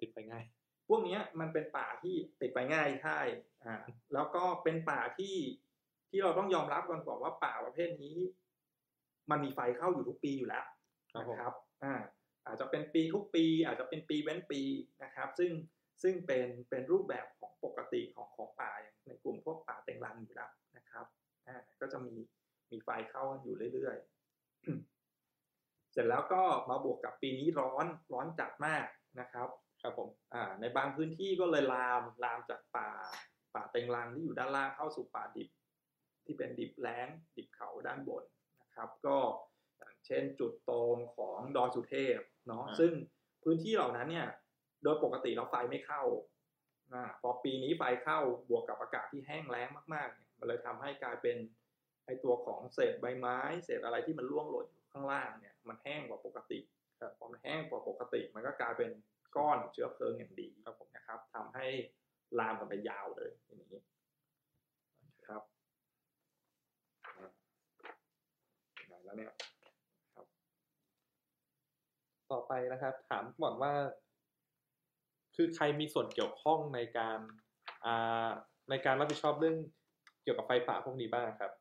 [0.00, 0.44] ติดไปง่าย
[0.88, 3.18] พวกเนี้ยมันเป็นป่าที่ติดไปง่ายใช่
[3.64, 3.76] อ่า
[4.14, 5.36] แล้วก็เป็นป่าที่
[6.10, 8.16] ที่เราต้องยอมรับกันก่อนว่าป่าประเภทนี้
[9.30, 10.64] มันมีไฟเข้าอยู่ทุกปีอยู่แล้ว
[11.12, 11.94] ครับผมนะครับอ่า
[12.46, 14.60] อาจจะเป็นปีทุกปี อาจจะเป็นปีเว้นปี
[15.02, 15.50] นะครับ ซึ่ง
[16.02, 21.06] ซึ่งเป็นเป็นรูปแบบของปกติของของป่าอย่างในกลุ่มพวกป่าเต็งรังอยู่แล้วนะครับ
[21.46, 22.14] อ่าก็จะมี
[22.70, 28.86] มีไฟเข้ากันอยู่เรื่อยๆเสร็จแล้วก็มาบวกกับปีนี้ร้อนร้อนจัดมาก
[29.20, 29.48] นะครับ
[29.82, 32.90] ครับผมอ่าในบางพื้นที่ก็เลยลามลามจากป่า
[33.54, 35.48] ป่าเต็งรังที่อยู่ด้านล่างเข้าสู่ป่าดิบ
[36.24, 38.24] ที่เป็นดิบแล้ง ดิบเขาด้านบน
[38.62, 39.18] นะครับ ก็
[39.78, 42.92] อย่างเช่นจุดตรงของดอยสุเทพเนาะอ่าซึ่ง
[43.44, 44.28] พื้นที่เหล่านั้นเนี่ย
[44.82, 46.02] โดยปกติเราไฟไม่เข้า
[46.92, 48.18] อ่าพอปีนี้ไฟเข้า
[48.50, 51.36] บวกกับอากาศที่แห้งแล้งมากๆเนี่ยมันเลยทำให้กลายเป็น
[52.06, 56.58] ไอตัวของเศษใบไม้เศษอะไรที่มันร่วงหล่นอยู่ข้างล่างเนี่ยมันแห้งกว่าปกติ
[57.00, 58.90] ครับพอมันแห้งกว่าปกติ มันก็กลายเป็น
[59.36, 61.66] ก้อนเชื้อเพลิงอย่างดีครับผมนะครับทำให้
[62.38, 63.82] ลามกันไปยาวเลยอย่างนี้
[65.26, 65.42] ครับ
[67.04, 67.28] อ่า
[68.86, 69.32] ไหนแล้วเนี่ย
[72.32, 73.72] ต่อไปนะครับ ถามก่อนว่า
[75.36, 77.18] คือใครมีส่วนเกี่ยวข้องในการ
[77.84, 78.30] อ่า
[78.70, 79.56] ในการรับผิดชอบเรื่อง
[80.22, 81.52] เกี่ยวกับไฟป่าพวกนี้บ้างครับ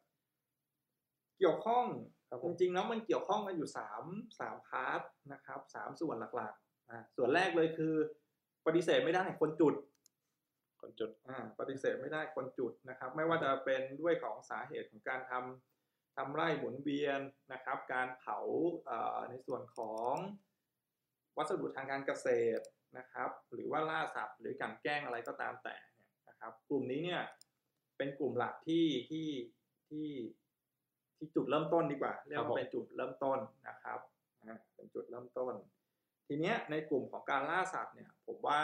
[1.38, 1.86] เกี่ยวข้อง
[2.30, 4.04] ครับผจมริงๆแล้วมันเกี่ยวข้องกันอยู่สาม
[4.40, 5.02] สามพาร์ท
[5.34, 6.67] นะครับสามส่วนหลักๆอ่า
[7.18, 7.94] ส่วนแรกเลยคือ
[8.66, 9.76] ปฏิเสธไม่ได้คนจุด
[10.82, 17.20] คนจุดอ่าปฏิเสธไม่ได้คนจุดนะครับ ไม่ว่าจะเป็นด้วยของสาเหตุของการทำทำไร่หมุนเวียน
[17.54, 18.38] นะครับ การเผา
[18.86, 20.14] เอ่อในส่วนของ
[21.38, 22.64] วัสดุทางการเกษตร
[22.98, 27.22] นะครับ หรือว่าล่าสัตว์หรือกลันแกล้งอะไรก็ตามแต่เนี่ยนะครับ กลุ่มนี้เนี่ย
[27.98, 29.28] เป็นกลุ่มหลักที่ที่
[29.90, 30.08] ที่
[31.18, 34.00] ที่จุดเริ่มต้นดีกว่า เรียกครับผว่ามเป็นจุดเริ่มต้นนะครับ
[34.44, 35.54] อ่าเป็นจุดเริ่มต้น
[36.28, 38.60] ทีเนี้ยในกลุ่มของการล่าสัตว์เนี่ย ผมว่า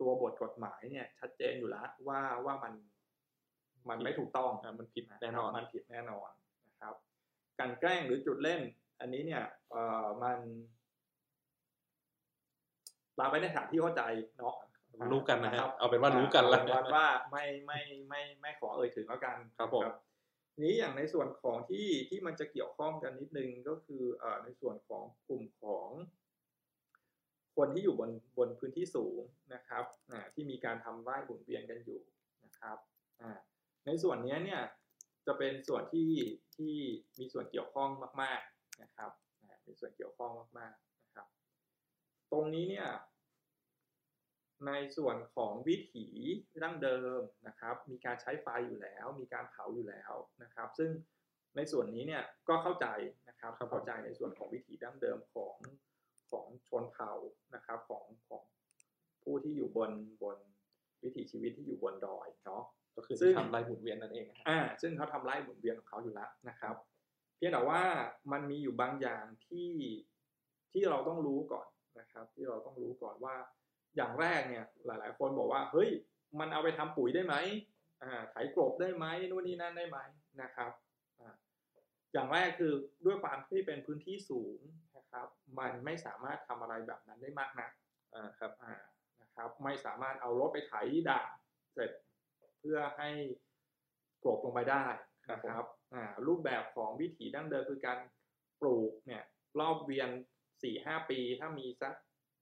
[0.00, 2.74] ตัวบทกฎหมายเนี่ย ชัดเจนอยู่แล้วว่าว่ามัน
[3.88, 6.30] มันไม่ถูกต้องอ่ามันผิดแน่นอนมันผิดแน่นอน
[6.68, 6.94] นะครับ
[7.58, 8.60] การแกล้งหรือจุดเล่น
[9.00, 10.38] อันนี้เนี่ยเอ่อมัน
[13.16, 14.02] เราไปในฐานที่เข้าใจ
[14.38, 14.54] เนาะ
[15.12, 19.82] รู้กันนะฮะครับ เอาเป็นว่ารู้กันแล้วเอาเป็นว่าไม่ไม่ไม่ไม่ขอเอ่ยถึงแล้วกันครับผม
[20.52, 25.88] ทีนี้อย่างในส่วนของที่ที่มันจะเกี่ยวข้องกันนิดนึงก็คือเอ่อในส่วนของกลุ่มของ
[27.58, 29.20] คนที่อยู่บนบนพื้นที่สูง
[29.54, 32.00] นะครับอ่าที่มีการทำไร่หมุนเวียนกันอยู่
[32.44, 32.78] นะครับ
[33.20, 33.30] อ่า
[33.86, 34.60] ในส่วนเนี้ยเนี่ย
[35.26, 36.10] จะเป็นส่วนที่
[36.56, 36.74] ที่
[37.18, 37.90] มีส่วนเกี่ยวข้อง
[38.22, 39.10] มากๆนะครับ
[39.42, 41.26] อ่ามีส่วนเกี่ยวข้องมากๆนะครับ
[42.32, 42.88] ตรงนี้เนี่ย
[44.66, 46.06] ในส่วนของวิถี
[46.62, 50.90] ดั้งเดิมนะครับ มีการใช้ไฟอยู่แล้ว มีการเผาอยู่แล้วนะครับ ซึ่ง
[51.56, 52.86] ในส่วนนี้เนี่ยก็เข้าใจ
[53.28, 55.56] นะครับครับผมเข้าใจในส่วนของวิถีดั้งเดิมของ
[56.30, 57.12] ของชนเผ่า
[57.54, 58.42] นะครับของของ
[59.22, 59.90] ผู้ที่อยู่บน
[60.22, 60.38] บน
[61.02, 62.62] วิถีชีวิตที่อยู่บนดอยเนาะ
[62.96, 66.74] ก็คือซึ่งทำลายหมุนเวียนนั่นเองนะฮะอ่าซึ่งเขาทำไร่หมุนเวียนของเขาอยู่แล้วนะครับ
[67.36, 67.82] เพียงแต่ว่า
[68.32, 69.70] มันมีอยู่บางอย่างที่
[70.72, 71.68] ที่เราต้องรู้ก่อน
[72.00, 73.36] นะครับ ที่เราต้องรู้ก่อนว่า
[73.96, 75.90] อย่างแรกเนี่ยหลาย ๆ คนบอกว่าเฮ้ย
[76.40, 77.34] มันเอาไปทำปุ๋ยได้ไหม
[78.02, 79.98] อ่าไถกลบได้ไหมนู่นนี่นั่นได้ไหม
[80.42, 80.72] นะครับ
[81.20, 81.34] อ่า
[82.12, 82.72] อย่างแรกคือ
[83.06, 84.58] ด้วยความที่เป็นพื้นที่สูง
[85.18, 87.70] นะครับ มันไม่สามารถทำอะไรแบบนั้นได้มากนัก
[88.14, 88.74] อ่าครับอ่า
[89.22, 90.72] นะครับไม่สามารถเอารถไปไถ
[91.10, 91.28] ด่าง
[91.74, 91.90] เสร็จ
[92.60, 93.10] เพื่อให้
[94.22, 94.86] กลบลงไปได้
[95.30, 97.98] นะครับอ่ารูปแบบของวิถีดั้งเดิมคือการ
[98.60, 99.22] ปลูกเนี่ย
[99.60, 100.10] รอบเวียน
[100.62, 101.94] สี่ห้าปี ถ้ามีสัก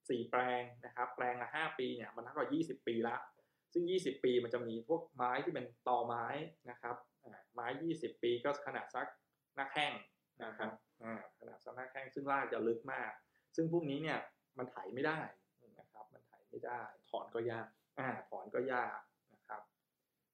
[0.09, 3.15] สี่แปลงนะครับ แปลงละห้าปีเนี่ยมันเท่ากับยี่สิบปีละ
[3.73, 6.25] ซึ่งยี่สิบปีมันจะมีพวกไม้ที่เป็นตอไม้
[6.69, 9.07] นะครับอ่าไม้ยี่สิบปีก็ขนาดสัก
[9.55, 9.93] หน้าแข้ง
[10.43, 10.71] นะครับ
[11.03, 13.11] อ่าขนาดสักหน้าแข้งซึ่งรากจะลึกมาก
[13.55, 14.19] ซึ่งพวกนี้เนี่ย
[14.57, 15.19] มันไถไม่ได้
[15.79, 17.67] นะครับ มันไถไม่ได้ ถอนก็ยาก
[17.99, 18.99] อ่าถอนก็ยาก
[19.33, 19.61] นะครับ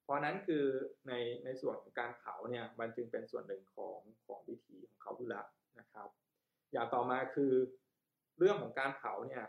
[0.02, 0.64] เพราะนั้นคือ
[1.08, 1.12] ใน
[1.44, 5.46] ในส่วนของการเผาเนี่ยมันจึงเป็นส่วนหนึ่งของของวิธีของเขาอยู่แล้ว
[5.80, 6.08] นะครับ
[6.72, 7.52] อย่างต่อมาคือ
[8.38, 9.44] เรื่องของการเผาเนี่ย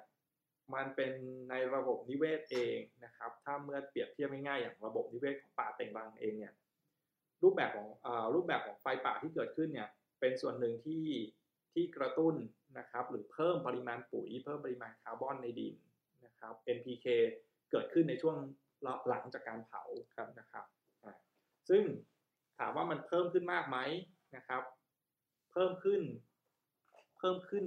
[0.75, 1.11] มันเป็น
[1.49, 6.53] ในระบบนิเวศเองนะครับ ถ้าเมื่อเปรียบเทียบง่ายๆอย่างระบบนิเวศของป่าเต็งรังเองเนี่ย
[7.43, 9.89] รูปแบบของอรูปแบบของไฟป่าที่เกิดขึ้นเนี่ย
[10.25, 11.05] เป็นส่วนหนึ่งที่
[11.73, 12.35] ที่กระตุ้น
[12.77, 15.75] นะครับหรือเพิ่มปริมาณปุ๋ย เพิ่มปริมาณคาร์บอนในดิน
[16.25, 17.05] นะครับ NPK
[17.71, 18.37] เกิดขึ้นในช่วง
[19.09, 19.83] หลังจากการเผา
[20.15, 20.65] ครับนะครับ
[21.69, 21.83] ซึ่ง
[22.59, 23.77] ถามว่ามันเพิ่มขึ้นมากไหม
[24.35, 24.63] นะครับ
[25.51, 26.01] เพิ่มขึ้น
[27.17, 27.65] เพิ่มขึ้น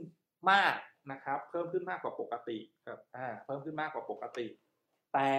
[0.50, 0.76] มาก
[1.12, 4.46] นะครับ เพิ่มขึ้นมากกว่าปกติครับอ่าเพิ่มขึ้นมากกว่าปกติ
[5.12, 5.30] แต่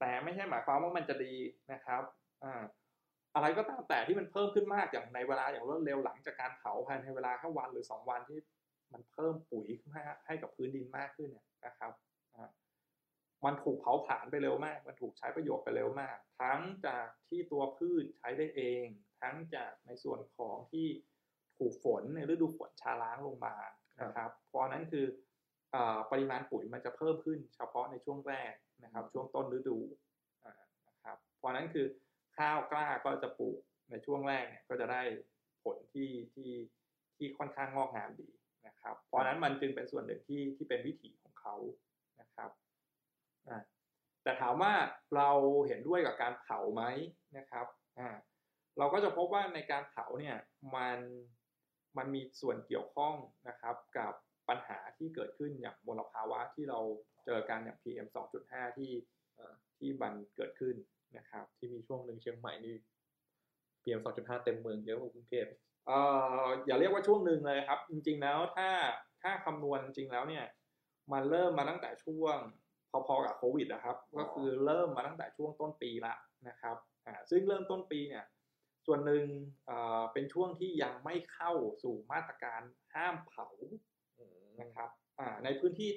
[0.00, 1.34] แต่ไม่ใช่หมายความว่ามันจะดี
[1.72, 2.02] นะครับ
[2.44, 2.62] อ่า
[3.34, 8.38] อะไรก็ตามแต่ที่มันเพิ่มขึ้นมากอย่างในเวลาอย่างรวดเร็วหลังจากการเผาภายในเวลาแค่วันหรือสองวันที่
[8.92, 11.92] มันเพิ่มปุ๋ยมากให้กับพื้นดินมากขึ้นเนี่ยนะครับ
[12.36, 12.50] อ่า
[13.44, 18.84] มันถูกเผาผลาญไปเร็วมาก มันถูกใช้ประโยชน์ไปเร็วมาก ทั้งจากที่ตัวพืชใช้ได้เอง
[19.22, 20.88] ทั้งจากในส่วนของที่
[21.58, 23.54] ถูกฝนในฤดูฝนชาล้างลงมา
[24.02, 25.06] นะครับ เพราะนั้นคือ
[25.74, 28.52] อาปริมาณปุ๋ยมันจะเพิ่มขึ้นเฉพาะในช่วงแรก
[28.84, 29.78] นะครับ ช่วงต้นฤดู
[30.44, 31.86] อ่านะครับ เพราะนั้นคือ
[32.38, 33.58] ข้าวกล้าก็จะปลูก
[33.90, 35.02] ในช่วงแรกเนี่ยก็จะได้
[35.64, 36.50] ผลที่ที่
[37.16, 38.28] ที่ค่อนข้างงอกงามดี
[38.66, 41.54] นะครับ เพราะนั้นมันจึงเป็นส่วนหนึ่งที่ที่เป็นวิถีของเขา
[42.20, 42.50] นะครับ
[43.48, 43.58] อ่า
[44.22, 44.72] แต่ถามว่า
[45.16, 45.30] เรา
[45.66, 46.82] เห็นด้วยกับการเผาไหม
[47.38, 47.66] นะครับ
[47.98, 48.08] อ่า
[48.78, 50.36] เราก็จะพบว่าในการเผาเนี่ย
[50.76, 50.98] มัน
[51.96, 53.14] มันมีส่วนเกี่ยวข้อง
[53.48, 54.12] นะครับกับ
[54.48, 56.80] ปัญหาที่เกิดขึ้นอย่างมลภาวะที่เรา
[57.24, 58.06] เจอกันอย่าง PM
[58.42, 58.90] 2.5 ที่
[59.34, 60.74] เอ่อที่มันเกิดขึ้น
[61.18, 62.74] นะครับ ที่มีช่วงหนึ่งเชียงใหม่นี่
[63.82, 65.46] PM 2.5เต็มเมืองเยอะกว่ากรุงเทพ
[65.86, 65.98] เอ่
[66.44, 68.68] ออย่าเรียกว่าช่วงหนึ่งเลยครับ จริง ๆ แล้วถ้า
[69.22, 70.44] ถ้าคำนวณจริงแล้วเนี่ย
[71.12, 72.36] มันเริ่มมาตั้งแต่ช่วง
[73.06, 76.14] พอๆกับโควิดนะครับ ก็คือเริ่มมาตั้งแต่ช่วงต้นปีละ
[76.48, 78.24] นะครับอ่าซึ่งเริ่มต้นปีเนี่ย
[78.86, 79.24] ส่วนหนึ่ง
[79.66, 82.60] เอ่อเป็นช่วงที่ยังไม่เข้าสู่มาตรการ
[82.94, 83.46] ห้ามเผา
[84.60, 85.90] นะครับอ่าในพื้นที่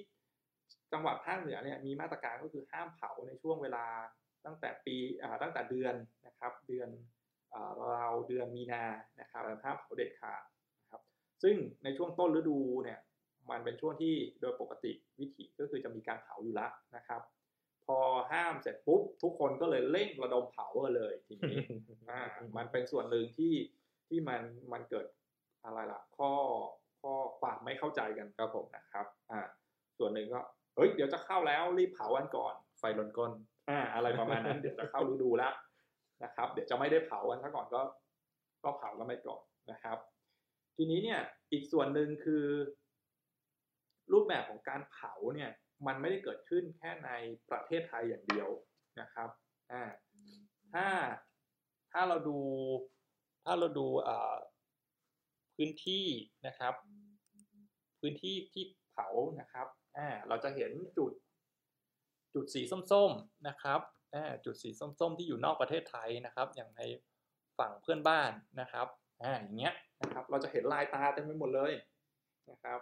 [0.94, 3.86] จังหวัดภาคเหนือเนี่ยมีมาตรการก็คือห้ามเผาในช่วงเวลา
[4.48, 5.96] ตั้งแต่ปีอ่าตั้งแต่เดือน
[6.28, 6.90] นะครับเดือน
[7.54, 8.84] อ่าราวเดือนมีนา
[9.20, 10.42] นะครับห้ามเผาเด็ดขาด
[10.80, 11.02] นะครับ
[11.44, 13.00] ซึ่งในช่วงต้นฤดูเนี่ย
[13.50, 17.22] มันเป็นช่วงที่โดยปกติวิถีก็คือจะมีการเผาอยู่แล้วนะครับ
[17.88, 18.00] พอ
[18.32, 21.58] ห้ามเสร็จปุ๊บทุกคนก็เลยเร่งระดมเผากันเลยทีนี้
[22.10, 22.22] อ่า
[22.58, 23.54] มันเป็นส่วนหนึ่งที่
[24.08, 24.42] ที่มัน
[24.74, 25.06] มันเกิด
[25.64, 26.32] อะไรล่ะข้อ
[27.02, 29.42] ข้อความไม่เข้าใจกันครับผมนะครับอ่า
[29.98, 30.40] ส่วนหนึ่งก็
[30.76, 33.32] เฮ้ยเดี๋ยวจะเข้าแล้วรีบเผาวันก่อน ไฟลนก้น
[33.70, 35.54] อ่าอะไรประมาณนั้นเดี๋ยวจะเข้าฤดูแล้ว
[36.24, 37.82] นะครับ เดี๋ยวจะไม่ได้เผากันซะก่อนก็
[38.64, 39.98] ก็เผากันไปก่อนนะครับ
[40.76, 42.46] ทีนี้เนี่ยอีกส่วนหนึ่งคือ
[44.14, 45.52] รูปแบบของการเผาเนี่ย
[45.88, 47.10] มันไม่ได้เกิดขึ้นแค่ใน
[47.52, 48.50] ประเทศไทยอย่างเดียว
[49.00, 49.30] นะครับ
[49.72, 49.84] อ่า
[50.74, 50.88] ถ้า
[51.92, 52.40] ถ้าเราดู
[53.46, 54.36] ถ้าเราดูอ่า
[55.56, 56.06] พื้นที่
[56.48, 56.74] นะครับ
[58.00, 59.08] พื้นที่ที่เผา
[59.42, 61.12] นะครับอ่าเราจะเห็นจุด
[62.34, 62.62] จุดสี
[62.92, 63.82] ส้มๆนะครับ
[64.46, 66.82] จุดสีส้มๆที่อยู่นอกประเทศไทยนะครับ อย่างใน
[67.60, 68.88] ฝั่งเพื่อนบ้านนะครับ
[69.24, 71.74] อ่าอย่างเงี้ยนะครับ เราจะเห็นลายตาเต็มไปหมดเลย
[72.52, 72.80] นะครับ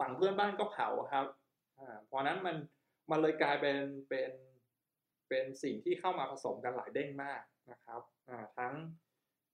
[0.00, 1.26] ฝั่งเพื่อนบ้านก็เผาครับ
[1.78, 2.56] อ่าเพราะนั้นมัน
[3.10, 4.30] มันเลยกลายเป็นเป็น
[5.28, 7.40] เป็นสิ่งที่เข้ามาผสมกันหลายเด้งมาก
[7.72, 8.74] นะครับอ่าทั้ง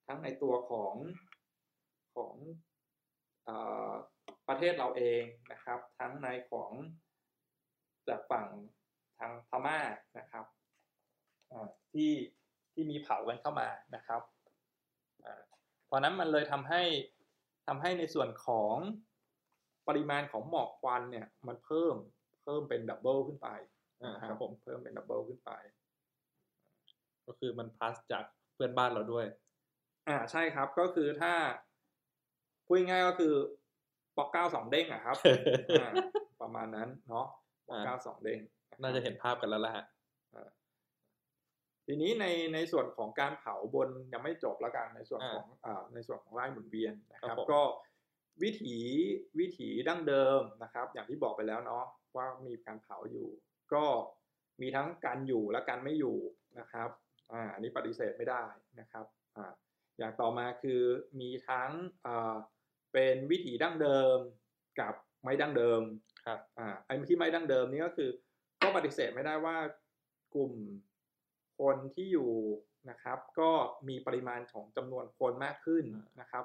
[0.07, 0.95] ทั้งในตัวของ
[2.17, 2.35] ของ
[3.49, 3.51] อ
[4.49, 6.73] ประเทศเราเองนะครับ ทั้งในของ
[8.09, 9.79] จากฝั่งทางพม่า
[10.19, 10.45] นะครับ
[11.53, 12.11] อ่าที่
[12.73, 14.23] ที่มีเผากันเข้ามานะครับ
[15.25, 15.43] อ่า
[15.87, 16.83] เพราะนั้นมันเลยทำให้
[17.67, 18.75] ทำให้ในส่วนของ
[19.89, 21.95] ปริมาณของหมอกควันเนี่ยมันเพิ่ม
[22.45, 23.49] เพิ่มเป็น double ขึ้นไป
[24.03, 25.51] อ่านะครับผมเพิ่มเป็น double ขึ้นไป
[27.27, 29.27] ก็คือมัน plus จากเพื่อนบ้านเราด้วย
[30.09, 31.35] อ่าใช่ครับก็คือถ้า
[32.67, 33.35] พูดง่ายๆก็คือ
[34.17, 35.17] ปอกเก้าสองเด้งอะครับ
[35.81, 35.93] อ่า
[36.43, 37.41] ประมาณนั้นเนาะปอก
[37.85, 38.40] เก้าสองเด้ง
[38.83, 39.85] น่าจะเห็นภาพกันแล้วล่ะฮะ
[41.87, 47.62] ทีนี้ในในส่วนของการเผาบนยังไม่จบแล้วกันในส่วนของอ่าในส่วนของไร่หมุนเวียนนะครับ ก็
[48.42, 48.79] วิถี
[49.38, 51.85] วิถีดั้งเดิมนะครับ อย่างที่บอกไปแล้วเนาะ
[52.16, 53.29] ว่ามีการเผาอยู่
[53.72, 53.85] ก็
[54.61, 56.16] มีทั้งการอยู่และการไม่อยู่
[56.59, 56.90] นะครับ
[57.33, 58.44] อ่าอันนี้ปฏิเสธไม่ได้
[58.81, 59.53] นะครับอ่า
[59.98, 60.83] อย่างต่อมาคือ
[61.20, 61.70] มีทั้ง
[62.07, 62.37] อ่า
[62.92, 64.16] เป็นวิถีดั้งเดิม
[64.81, 64.94] กับ
[65.25, 65.81] ไม่ดั้งเดิม
[66.27, 68.11] ครับอ่าไอ้ที่ไม่ดั้งเดิมนี่ก็คือ
[68.63, 69.57] ก็ปฏิเสธไม่ได้ว่า
[70.35, 70.53] กลุ่ม
[71.61, 72.31] คนที่อยู่
[72.91, 73.51] นะครับ ก็
[73.89, 75.85] มีปริมาณของจำนวนคนมากขึ้น
[76.21, 76.45] นะครับ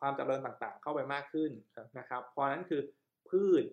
[0.00, 1.50] ความเจริญต่างๆ เข้าไปมากขึ้น
[1.98, 2.82] นะครับ เพราะนั้นคือ
[3.30, 3.64] พืช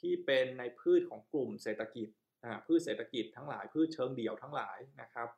[0.00, 2.08] ที่เป็นในพืชของกลุ่มเศรษฐกิจ
[2.44, 5.28] อ่าพืชเศรษฐกิจทั้งหลายพืชเชิงเดี่ยวทั้งหลายนะครับ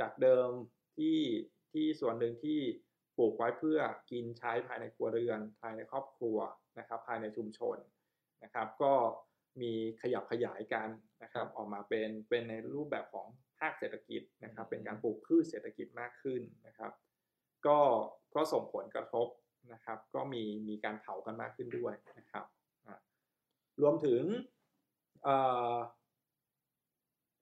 [0.00, 0.50] จากเดิม
[0.96, 1.18] ที่
[1.72, 2.58] ที่ส่วนหนึ่งที่
[3.16, 3.78] ปลูกไว้เพื่อ
[4.10, 6.38] กินใช้ภายในครัวเรือน ภายในครอบครัว
[6.78, 7.76] นะครับ ภายในชุมชน
[8.42, 8.92] นะครับ ก็
[9.60, 10.88] มีขยับขยายกัน
[11.22, 13.26] นะครับ ออกมาเป็นเป็นในรูปแบบของ
[13.60, 16.92] ภาคเศรษฐกิจนะครับ เป็นการปลูกพืชเศรษฐกิจมากขึ้นนะครับ
[17.66, 17.78] ก็
[18.34, 19.26] ก็ส่งผลกระทบ
[19.72, 22.44] นะครับ ก็มีมีการเผากันมากขึ้นด้วยนะครับ
[23.82, 24.22] รวมถึง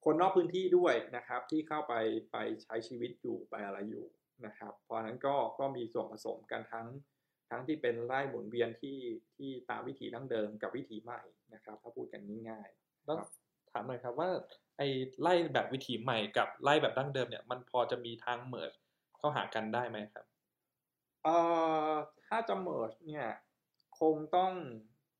[0.04, 1.94] คนนอกพื้นที่ด้วยนะครับ ที่เข้าไป
[2.32, 4.06] ไปใช้ชีวิตอยู่ไปอะไรอยู่
[4.46, 6.86] นะครับ เพราะนั้นก็ก็มีส่วนผสมกันทั้ง
[7.50, 8.98] ทั้งที่เป็นไร่หมุนเวียนที่
[9.36, 11.22] ที่ตามวิถีดั้งเดิมกับวิถีใหม่
[11.54, 13.16] นะครับ ถ้าพูดกันง่ายๆแล้ว
[13.70, 14.30] ถามหน่อยครับว่า
[14.76, 14.86] ไอ้
[15.20, 18.78] ไล่แบบวิถีใหม่กับไล่แบบดั้งเดิมเนี่ย มันพอจะมีทางเมิร์
[19.18, 20.24] เข้าหากันได้ไหมครับ
[21.24, 21.36] เอ่
[21.90, 21.92] อ
[22.26, 23.26] ถ้าจะเมิร์เนี่ย
[24.00, 24.52] คงต้อง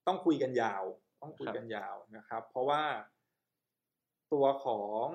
[0.06, 0.84] ต้องคุยกันยาว
[1.20, 2.82] ต้องคุยกันยาวนะครับ เพราะว่า
[4.32, 5.06] ตัวของ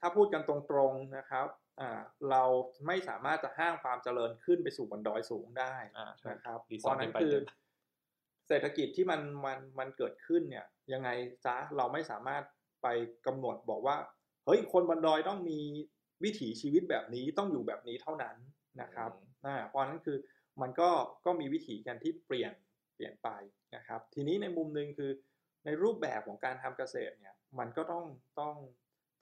[0.00, 1.65] ถ้าพูดกันตรงๆนะครับอ่า
[2.30, 2.42] เรา
[2.86, 5.74] ไม่สามารถจะห้างความเจริญขึ้นไปสู่บนดอยสูงได้
[6.30, 7.34] นะครับเพราะนั้นคือ
[8.48, 11.08] เศรษฐกิจที่มันมันมันเกิดขึ้นเนี่ยยังไง
[11.44, 12.42] ซะเราไม่สามารถ
[12.82, 12.86] ไป
[13.26, 13.96] กำหนดบอกว่า
[14.46, 15.60] เฮ้ยคนบนดอยต้องมี
[16.24, 18.36] วิถีชีวิตแบบนี้ต้องอยู่แบบนี้เท่านั้น
[18.80, 19.10] นะครับ
[19.46, 20.18] อ่าเพราะนั้นคือ
[20.62, 20.90] มันก็
[21.24, 22.52] ก็มีวิถีกันที่เปลี่ยน
[22.94, 23.28] เปลี่ยนไป
[23.76, 25.10] นะครับ ทีนี้ในมุมหนึ่งคือ
[25.64, 28.04] ในรูปแบบของการทำเกษตรเนี่ยมันก็ต้อง
[28.40, 28.54] ต้อง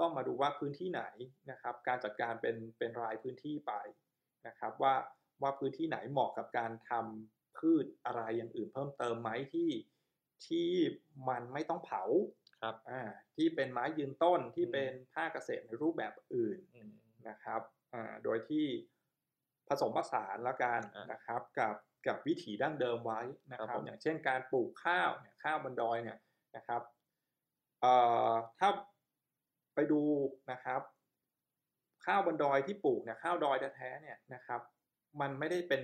[0.01, 1.03] ต้องมาดูว่าพื้นที่ไหน
[1.51, 3.73] นะครับ การจัดการเป็นเป็นรายพื้นที่ไป
[4.47, 4.95] นะครับ ว่า
[5.43, 9.71] ว่าพื้นที่ไหนเหมาะกับการทำพืชอะไรอย่างอื่นเพิ่มเติมไหมที่
[10.47, 10.69] ที่
[11.29, 12.03] มันไม่ต้องเผา
[12.61, 13.03] ครับอ่า
[13.37, 16.59] ที่เป็นไม้ยืนต้นที่เป็นภาคเกษตรในรูปแบบอื่น
[17.29, 17.61] นะครับ
[17.95, 18.67] อ่าโดยที่
[19.69, 20.81] ผสมผสานแล้วกัน
[21.13, 21.75] นะครับ กับ
[22.07, 23.21] กับวิถีดั้งเดิมไว้
[23.53, 26.19] นะครับ อย่างเช่นการปลูกข้าวเนี่ยข้าวบนดอยเนี่ย
[26.57, 26.83] นะครับ
[27.81, 27.95] เอ่
[28.31, 28.69] อถ้า
[29.75, 30.01] ไปดู
[30.53, 30.81] นะครับ
[32.05, 34.61] ข้าวบนดอยที่ปลูกเนี่ยข้าวดอยแท้ๆเนี่ยนะครับ
[35.21, 35.83] มันไม่ได้เป็น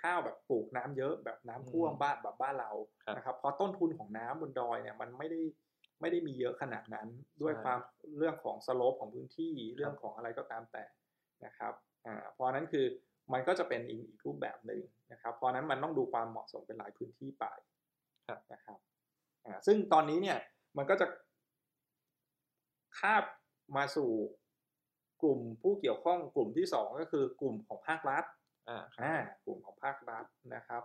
[0.00, 2.72] ข้าวแบบปลูกน้ำเยอะแบบน้ำท่วมบ้านแบบบ้านเรา
[3.16, 5.40] นะครับเพราะต้นทุนของน้ำบนดอยเนี่ยมันไม่ได้
[6.00, 7.08] ไม่ได้มีเยอะขนาดนั้น
[7.42, 7.78] ด้วยความ
[8.18, 10.84] เรื่องของสโลปของพื้นที่เรื่องของอะไรก็ตามแต่
[11.46, 11.72] นะครับ
[12.06, 12.86] อ่าเพราะนั้นคือ
[13.32, 14.80] มันก็จะเป็นอีกรูปแบบหนึ่ง
[15.12, 17.44] นะครับ เพราะนั้นมันต้องดูความเหมาะสมเป็นหลายพื้นที่ไป
[18.52, 18.78] นะครับ
[19.46, 20.38] อ่าซึ่งตอนนี้เนี่ย
[20.76, 21.06] มันก็จะ
[23.00, 23.24] คาบ
[23.76, 24.10] มาสู่
[25.22, 28.24] กลุ่มผู้เกี่ยวข้องกลุ่มที่สองก็คือกลุ่มของภาครัฐ
[28.68, 30.82] อ่าอ่ากลุ่มของภาครัฐนะครับ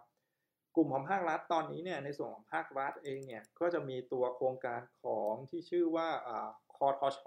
[0.75, 7.17] กลุ่มของภาครัฐตอนนี้เนี่ยในส่วนของภาครัฐเองเนี่ยก็จะมีตัวโครงการของที่ชื่อว่าอ่าคอทช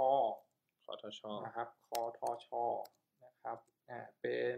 [0.85, 2.49] คอทชนะครับคอทช
[3.25, 4.57] นะครับอ่าเป็น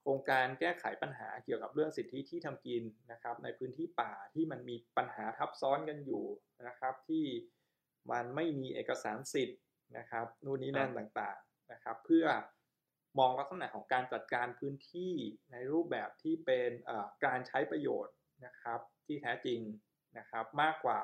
[0.00, 2.82] โครงการแก้ไขปัญหาเกี่ยวกับเรื่องสิทธิที่ทำกิน
[3.12, 6.24] นะครับ ในพื้นที่ป่าที่มันมีปัญหาทับซ้อนกันอยู่
[6.66, 7.24] นะครับที่
[8.10, 9.60] มันไม่มีเอกสารสิทธิ์
[9.98, 12.26] นะครับนู่นนี่นั่นต่างๆนะครับ เพื่อ
[13.18, 15.12] มองลักษณะของการจัดการพื้นที่
[15.52, 16.70] ในรูปแบบที่เป็น
[17.24, 18.14] การใช้ประโยชน์
[18.46, 19.60] นะครับ ที่แท้จริง
[20.18, 20.98] นะครับมากกว่า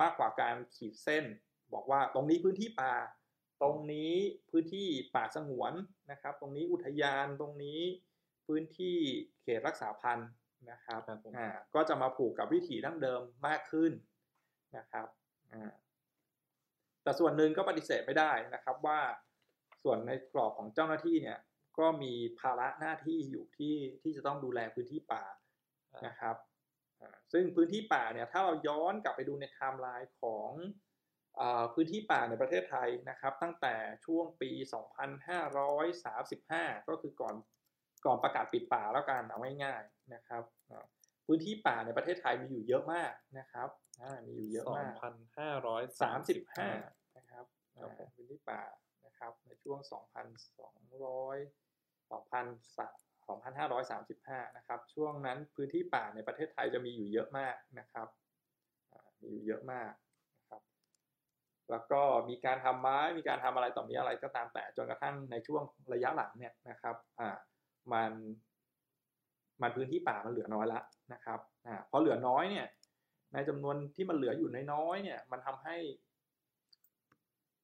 [0.00, 1.24] มากกว่าการขีดเส้น
[1.72, 2.94] บอกว่าตรงนี้พื้นที่ป่า
[3.62, 4.14] ตรงนี้
[4.50, 5.72] พื้นที่ป่าสงวน
[6.10, 7.80] นะครับ ตรงนี้อุทยานตรงนี้
[8.46, 8.96] พื้นที่
[9.42, 10.30] เขตรักษาพันธุ์
[10.70, 11.00] นะครับ
[11.36, 13.92] อ่าก็จะมาผูกกับวิถีดั้งเดิมมากขึ้น
[14.76, 15.06] นะครับ
[15.52, 15.72] อ่า
[17.02, 19.00] แต่ส่วนหนึ่งก็ปฏิเสธไม่ได้นะครับว่า
[19.82, 21.38] ส่วนในกรอบของเจ้าหน้าที่เนี่ย
[21.78, 25.24] ก็มีภาระหน้าที่อยู่ที่ที่จะต้องดูแลพื้นที่ป่า
[26.06, 26.36] นะครับ
[27.32, 30.50] ซึ่งพื้นที่ป่าเนี่ยถ้าเราย้อนกลับไปดูในไทม์ไลน์ของ
[31.74, 33.74] พื้นที่ป่าในประเทศไทยนะครับ ตั้งแต่
[34.06, 34.50] ช่วงปี
[35.84, 37.34] 2535 ก็คือก่อน
[38.06, 40.42] ก่อนประกาศปิดป่าแล้วกันเอาง่ายๆนะครับ
[41.26, 43.68] พื้นที่ป่าในประเทศไทยมีอยู่เยอะมากนะครับ
[44.26, 44.90] มีอยู่เยอะมาก
[46.56, 47.44] 2,535นะครับ
[48.14, 48.62] พื้นที่ป่า
[49.06, 49.90] นะครับ ในช่วง2,200
[52.10, 58.08] 2,000 2535นะครับ ช่วงนั้นพื้นที่ป่าในประเทศไทยจะมีอยู่เยอะมากนะครับ
[59.22, 59.92] มีอยู่เยอะมาก
[60.36, 60.62] นะครับ
[61.70, 65.62] แล้วก็มีการทำไม้มีการทำอะไรต่อมีอะไรก็ตามแต่จนกระทั่งในช่วง
[65.92, 67.28] ระยะหลังเนี่ยนะครับอ่า
[67.92, 68.12] มัน
[69.62, 70.80] มันพื้นที่ป่ามันเหลือน้อยละ
[71.12, 72.66] นะครับอ่าพอเหลือน้อยเนี่ย
[73.32, 75.76] ในจำนวนที่มันเหลืออยู่น้อยๆเนี่ย มันทำให้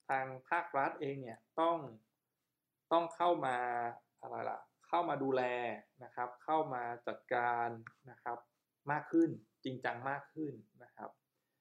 [0.09, 1.77] ทางภาครัฐเองเนี่ยต้อง
[2.93, 3.57] ต้องเข้ามา
[4.21, 5.43] อะไรล่ะ เข้ามาดูแล
[6.05, 7.69] นะครับ เข้ามาจัดการ
[8.11, 8.39] นะครับ
[8.93, 9.31] มากขึ้น
[9.65, 10.53] จริงจังมากขึ้น
[10.85, 11.11] นะครับ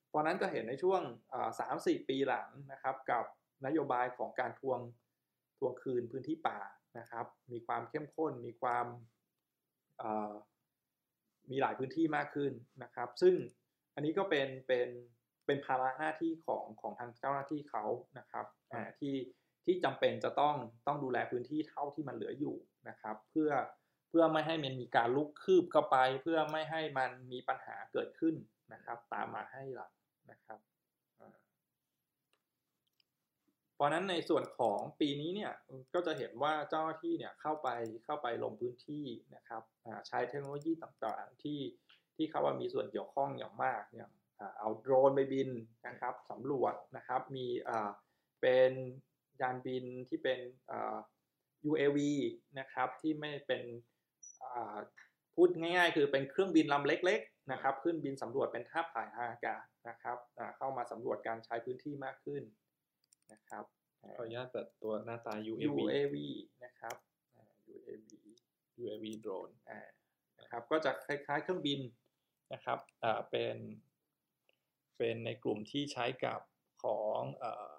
[0.08, 1.02] เพราะนั้นจะเห็นในช่วง
[1.60, 3.24] สามสี่ปีหลังนะครับ กับ
[3.66, 4.80] นโยบายของการทวง
[5.58, 6.60] ทวงคืนพื้นที่ป่า
[7.00, 8.86] นะครับ มีความเข้มข้นมีความ
[11.52, 12.52] มีหลายพื้นที่มากขึ้น
[12.84, 13.36] นะครับ ซึ่ง
[13.98, 14.90] อันนี้ก็เป็นเป็น
[15.46, 17.86] เป็นภาระหน้าที่ของของทางเจ้าหน้าที่เขา
[18.20, 18.46] นะครับ
[19.00, 19.16] ที่
[19.66, 20.56] ที่จำเป็นจะต้อง
[20.88, 22.56] ต้องดูแลพื้นที่เท่าที่มันเหลืออยู่
[22.90, 23.52] นะครับ เพื่อ
[24.10, 28.36] เพื่อไม่ให้มันมีการลุกคืบเข้าไป เพื่อไม่ให้มันมีปัญหาเกิดขึ้น
[28.74, 29.92] นะครับ ตามมาให้หลัก
[30.32, 30.60] นะครับ
[33.76, 35.54] เพราะนั้นในส่วนของปีนี้เนี่ย
[35.94, 37.70] ก็จะเห็นว่าเจ้าหน้าที่เนี่ยเข้าไป
[38.06, 39.06] เข้าไปลงพื้นที่
[39.36, 39.64] นะครับ
[40.08, 41.60] ใช้เทคโนโลยีต่างๆที่
[42.18, 44.12] ที่เขาว่ามีส่วนเกี่ยวข้องอย่างมากอย่าง
[44.60, 45.50] เอาโดรนไปบิน
[45.88, 47.48] นะครับสำรวจนะครับ มี
[48.42, 48.72] เป็น
[49.42, 50.40] ยานบินที่เป็น
[51.70, 52.00] UAV
[52.60, 53.64] นะครับที่ไม่เป็น
[55.36, 60.18] พูดง่ายๆ คือเป็นเครื่องบินลำเล็กๆนะครับขึ้นบินสำรวจเป็นท่าถ่ายทางอากาศนะครับ
[60.58, 62.44] เข้ามาสำรวจการใช้พื้นที่มากขึ้น
[63.32, 63.64] นะครับ
[64.18, 66.16] ขออนุญาตเปิดตัวหน้าตา UAV UAV
[66.66, 66.96] นะครับ
[67.76, 68.12] UAV
[68.82, 69.54] UAV drone
[70.40, 71.80] นะครับก็จะคล้ายๆเครื่องบิน
[72.54, 73.58] นะครับอ่าเป็น
[74.98, 76.40] เป็นในกลุ่มที่ใช้กับ
[76.84, 77.76] ของอ่า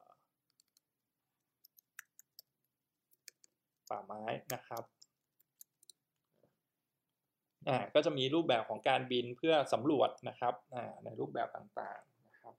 [3.90, 4.22] ป่าไม้
[4.54, 4.84] นะครับ
[7.68, 12.54] อ่าก็จะมีรูปแบบของการบินเพื่อสำรวจนะครับอ่าในรูปแบบต่างๆนะครับ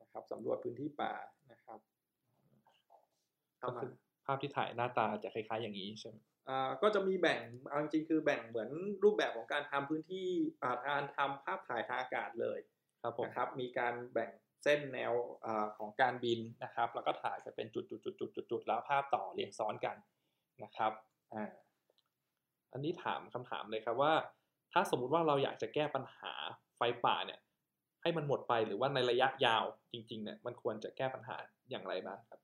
[0.00, 1.14] นะครับสำรวจพื้นที่ป่า
[1.52, 1.78] นะครับ
[3.62, 3.90] ก็คือ
[4.24, 6.33] ภาพที่ถ่ายหน้าตาจะคล้ายๆอย่างนี้ใช่ไหมอ่า
[6.82, 8.70] ก็จะมีแบ่งเอาจริงคือแบ่งเหมือน
[9.04, 10.26] รูปแบบของการทำพื้นที่
[10.62, 12.58] อ่าการทำภาพถ่ายทางอากาศเลย
[13.02, 14.30] ครับผมนะครับ มีการแบ่ง
[14.62, 15.12] เส้นแนว
[15.44, 17.82] อของการบินนะครับ แล้วก็ถ่ายไปเป็นจุ
[18.58, 19.96] ดๆๆๆแล้วภาพต่อเรียงซ้อนกัน
[20.64, 20.92] นะครับ
[21.34, 21.44] อ่า
[22.72, 24.12] อันนี้ถามคำถามเลยครับว่า
[24.72, 26.32] ถ้าสมมุติว่าเราอยากจะแก้ปัญหา
[26.76, 27.40] ไฟป่าเนี่ย
[28.02, 31.36] ให้มันหมดไปหรือว่าในระยะยาวจริงๆเนี่ยมันควรจะแก้ปัญหา
[31.70, 32.40] อย่างไรบ้างครับ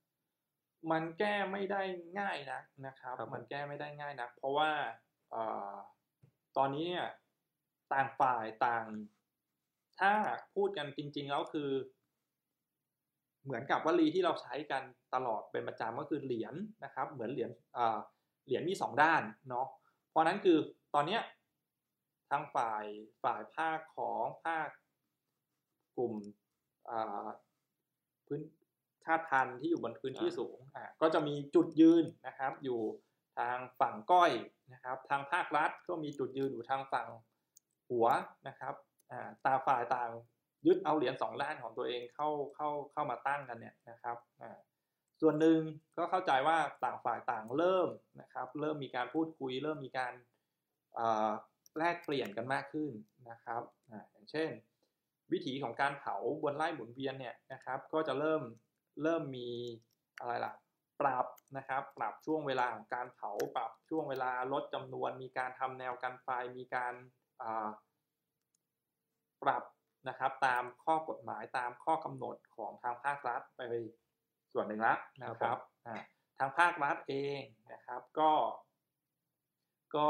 [0.91, 1.83] มันแก้ไม่ได้
[2.19, 4.71] ง่ายนะนะครับรบมันแก้ไม่ได้ง่ายนะเพราะว่า
[5.35, 5.37] อ
[6.57, 7.07] ตอนนี้เนี่ย
[7.93, 8.87] ต่างฝ่ายต่าง
[10.01, 10.13] ถ้า
[10.55, 11.71] พูดกันจริง ๆ แล้วคือ
[13.45, 14.83] เหมือนกับวลีที่เราใช้กัน
[15.15, 17.51] ตลอดเป็นประจำก็คือเหรียญนะครับ เหมือนเหรียญ
[18.47, 19.67] เหรียญมีสองด้านเนาะ
[20.11, 20.59] เพราะนั้นคือ
[20.95, 21.23] ตอนเนี้ย
[22.31, 22.85] ทางฝ่าย
[23.23, 24.69] ฝ่ายภาคของภาค
[25.97, 26.15] กลุ่ม
[28.27, 32.81] พื้นชาติพันธุ์ที่อยู่บนพื้นที่สูงอ่าก็จะมีจุดยืนนะครับ อยู่
[33.39, 34.31] ทางฝั่งก้อย
[34.73, 37.09] นะครับ ทางภาครัฐก็มีจุดยืนอยู่ทางฝั่ง
[37.91, 38.07] หัว
[38.49, 38.75] นะครับ
[39.13, 40.11] อ่าตาฝ่ายต่าง
[40.67, 44.17] ยึดเอาเหรียญสองด้านของตัวเองเข้าเข้าเข้ามาตั้งกันเนี่ยนะครับ
[45.21, 45.59] ส่วนหนึ่ง
[45.97, 47.89] ก็เข้าใจว่าต่างฝ่ายต่างเริ่ม
[48.21, 50.13] นะครับ เริ่มมีการพูดคุย เริ่มมีการ
[51.79, 52.93] แลกเปลี่ยนกันมากขึ้น
[53.31, 53.63] นะครับ
[54.11, 54.51] อย่างเช่น
[55.33, 58.43] วิถีของการเผาบนไร่หมุนเวียนเนี่ยนะครับ ก็จะเริ่ม
[59.03, 59.49] เริ่มมี
[60.21, 60.53] อะไรล่ะ
[61.01, 61.27] ปรับ
[61.57, 66.95] นะครับ ปรับช่วงเวลาของการเผา ปรับช่วงเวลาลดจำนวน มีการทำแนวกันไฟ มีการ
[69.43, 69.63] ปรับ
[70.09, 73.61] นะครับตามข้อกฎหมายตามข้อกำหนดของทางภาครัฐไป
[74.53, 75.59] ส่วนหนึ่งแล้วนะครับ
[76.39, 77.41] ทางภาครัฐเอง
[77.73, 78.33] นะครับ ก็
[79.97, 80.09] ก็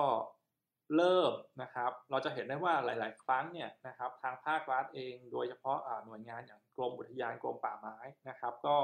[0.97, 1.32] เริ่ม
[1.62, 7.97] นะครับ เราจะเห็นได้ว่าหลาย ๆ ครั้งเนี่ยนะครับทางภาครัฐเอง โดยเฉพาะหน่วยงานอย่างกรมอุทยานกรมป่าไม้
[8.28, 8.76] นะครับ ก็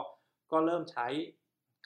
[0.52, 1.06] ก็เริ่มใช้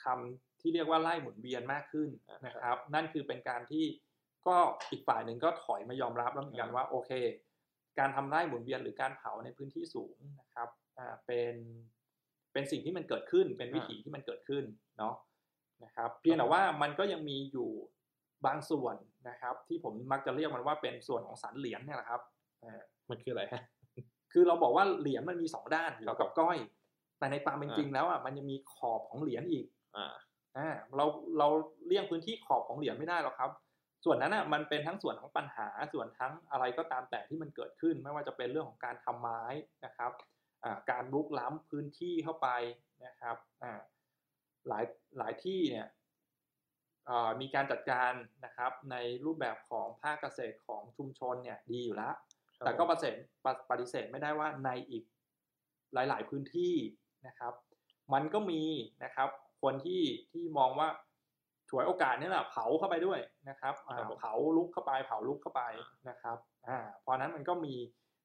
[0.04, 2.08] คำที่เรียกว่าไล่หมุนเวียนมากขึ้น
[2.46, 3.84] นะครับ นั่นคือเป็นการที่
[4.46, 4.56] ก็
[4.90, 7.10] อีกฝ่ายหนึ่งก็ถอยมายอมรับแล้วเหมือนกันว่าโอเค
[7.98, 10.68] การทำไร่หมุนเวียนหรือการเผาในพื้นที่สูงนะครับ
[10.98, 11.54] อ่าเป็น
[12.52, 14.64] เป็นสิ่งที่มันเกิดขึ้นเป็นวิถีที่มันเกิดขึ้น
[14.98, 15.14] เนาะ
[15.84, 17.70] นะครับ เพียงแต่ว่ามันก็ยังมีอยู่
[18.46, 18.96] บางส่วน
[19.28, 22.20] นะครับ ที่ผมมักจะเรียกมันว่าเป็นส่วนของสันเหรียญเนี่ยแหละครับ
[22.64, 23.62] อ่ามันคืออะไรฮะ
[24.32, 26.58] คือเราบอกว่าเหรียญมันมีสองด้านอยู่กับก้อย
[27.18, 29.66] แต่ในความเป็นจริงแล้วอะมันยังมีขอบของเหรียญอีก
[29.96, 30.14] อ่า
[30.56, 31.04] อ่าเรา
[31.38, 31.48] เรา
[31.86, 33.50] เลี่ยงพื้นที่ขอบของเหรียญไม่ได้หรอกครับ
[34.04, 39.42] ส่วนนั้นอะมันเป็นทั้งส่วนของปัญหาส่วนทั้งอะไรก็ตามแต่ที่มันเกิดขึ้น ไม่ว่าจะเป็นเรื่องของการทำไม้
[39.84, 40.12] นะครับ
[40.90, 42.48] การลุกล้ำพื้นที่เข้าไป
[43.06, 43.36] นะครับ
[44.68, 44.84] หลาย
[45.18, 45.99] หลายที่เนี่ยเอ่อ
[47.40, 48.12] มีการจัดการ
[48.44, 52.14] นะครับในรูปแบบของภาคเกษตรของชุมชนเนี่ยดีอยู่แล้ว
[52.56, 55.04] ครับแต่ก็ผมปฏิเสธปฏิปฏิเสธไม่ได้ว่าในอีก
[55.94, 56.74] หลาย ๆ พื้นที่
[57.26, 57.54] นะครับ
[58.12, 58.62] มันก็มี
[59.04, 59.28] นะครับ
[59.62, 60.02] คนที่
[60.32, 60.88] ที่มองว่า
[61.68, 65.62] ฉวยโอกาสนี่แหละเผาเข้าไปด้วยนะครับอ่าครับผมเผาลุกเข้าไป เผาลุกเข้าไป
[66.08, 66.36] นะครับ
[66.68, 67.74] อ่าเพราะฉะนั้นมันก็มี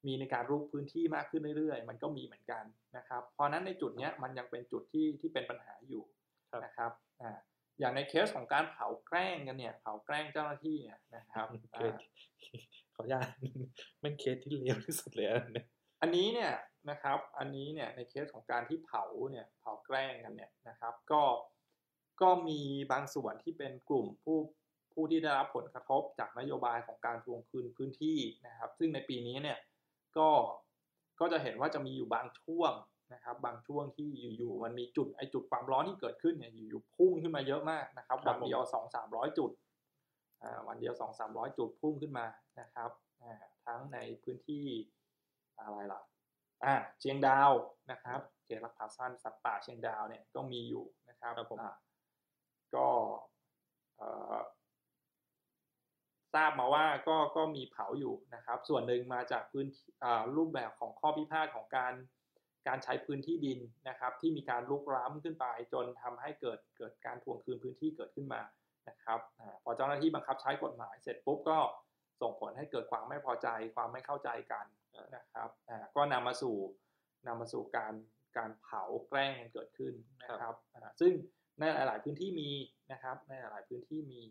[0.06, 2.64] มีในการรุกพื้นที่มากขึ้นเรื่อยๆ มันก็มีเหมือนกัน
[2.98, 6.04] นะครับ เพราะฉะนั้นในจุดเนี้ยมันยังเป็นจุดที่ที่เป็นปัญหาอยู่
[6.52, 7.32] ครับนะครับอ่า
[7.80, 12.02] อย่างในเคสของการเผาแกล้งกันเนี่ย เผาแกล้งเจ้าหน้าที่เนี่ยนะครับเคอ่าส
[12.96, 13.28] ขออนุญาต
[14.02, 15.66] เป็นเคสที่เลวที่สุดเลยอันเนี่ย
[16.02, 16.54] อันนี้เนี่ย
[16.90, 21.22] นะครับ อันนี้เนี่ยในเคสของการที่เผาเนี่ยเผาแกล้งกันเนี่ยนะครับ ก็
[22.22, 22.60] ก็มี
[22.92, 24.38] บางส่วนที่เป็นกลุ่มผู้
[24.94, 28.18] ผู้ที่ได้รับผลกระทบจากนโยบายของการทวงคืนพื้นที่
[28.48, 29.60] นะครับ ซึ่งในปีนี้เนี่ย
[30.18, 30.30] ก็
[31.20, 32.72] ก็จะเห็นว่าจะมีอยู่บางช่วง
[33.14, 39.52] นะครับบางช่วงที่อยู่ๆมันมีจุดไอจุดความร้อนที่เกิดขึ้นเนี่ยอยู่ๆพุ่งขึ้นมาเยอะมากนะครับครัวับนผมเดียวสองสามร้อยจุด
[40.42, 42.26] อ่าวันเดียวสองสามร้อยจุดพุ่งขึ้นมา
[42.60, 42.92] นะครับ
[43.22, 43.34] อ่า
[43.66, 44.66] ทั้งในพื้นที่
[45.60, 46.02] อะไรล่ะ
[46.64, 47.52] อ่าเชียงดาว
[47.92, 51.74] นะครับเขตรักษาสั้นสัตว์ป่าเชียงดาวเนี่ยก็มีอยู่นะครับครับผมอ่า
[52.76, 52.88] ก็
[53.98, 54.36] เอ่อ
[56.34, 61.94] ทราบมาว่าก็ก็มีเผาอยู่นะครับ ส่วนหนึ่งมาจากพื้นที่อ่ารูปแบบของข้อพิพาทของการ
[62.68, 63.60] การใช้พื้นที่ดิน
[63.90, 68.42] นะครับ ที่มีการลุกล้ำขึ้นไป จนทำให้เกิดเกิดการทวงคืนพื้นที่เกิดขึ้นมา
[68.90, 69.20] นะครับ
[69.64, 71.60] พอเจ้าหน้าที่บังคับใช้กฎหมายเสร็จปุ๊บก็
[72.22, 74.66] ส่งผลให้เกิดความไม่พอใจความไม่เข้าใจกัน
[75.16, 75.50] นะครับ
[75.96, 76.56] ก็นำมาสู่
[77.28, 77.94] นำมาสู่การ
[78.38, 79.94] การเผาแกล้งกันเกิดขึ้น
[80.24, 80.54] นะครับ
[81.02, 81.12] ซึ่ง
[81.60, 82.50] ในหลาย ๆ พื้นที่มี
[82.92, 84.22] นะครับในหลาย ๆ พื้นที่มี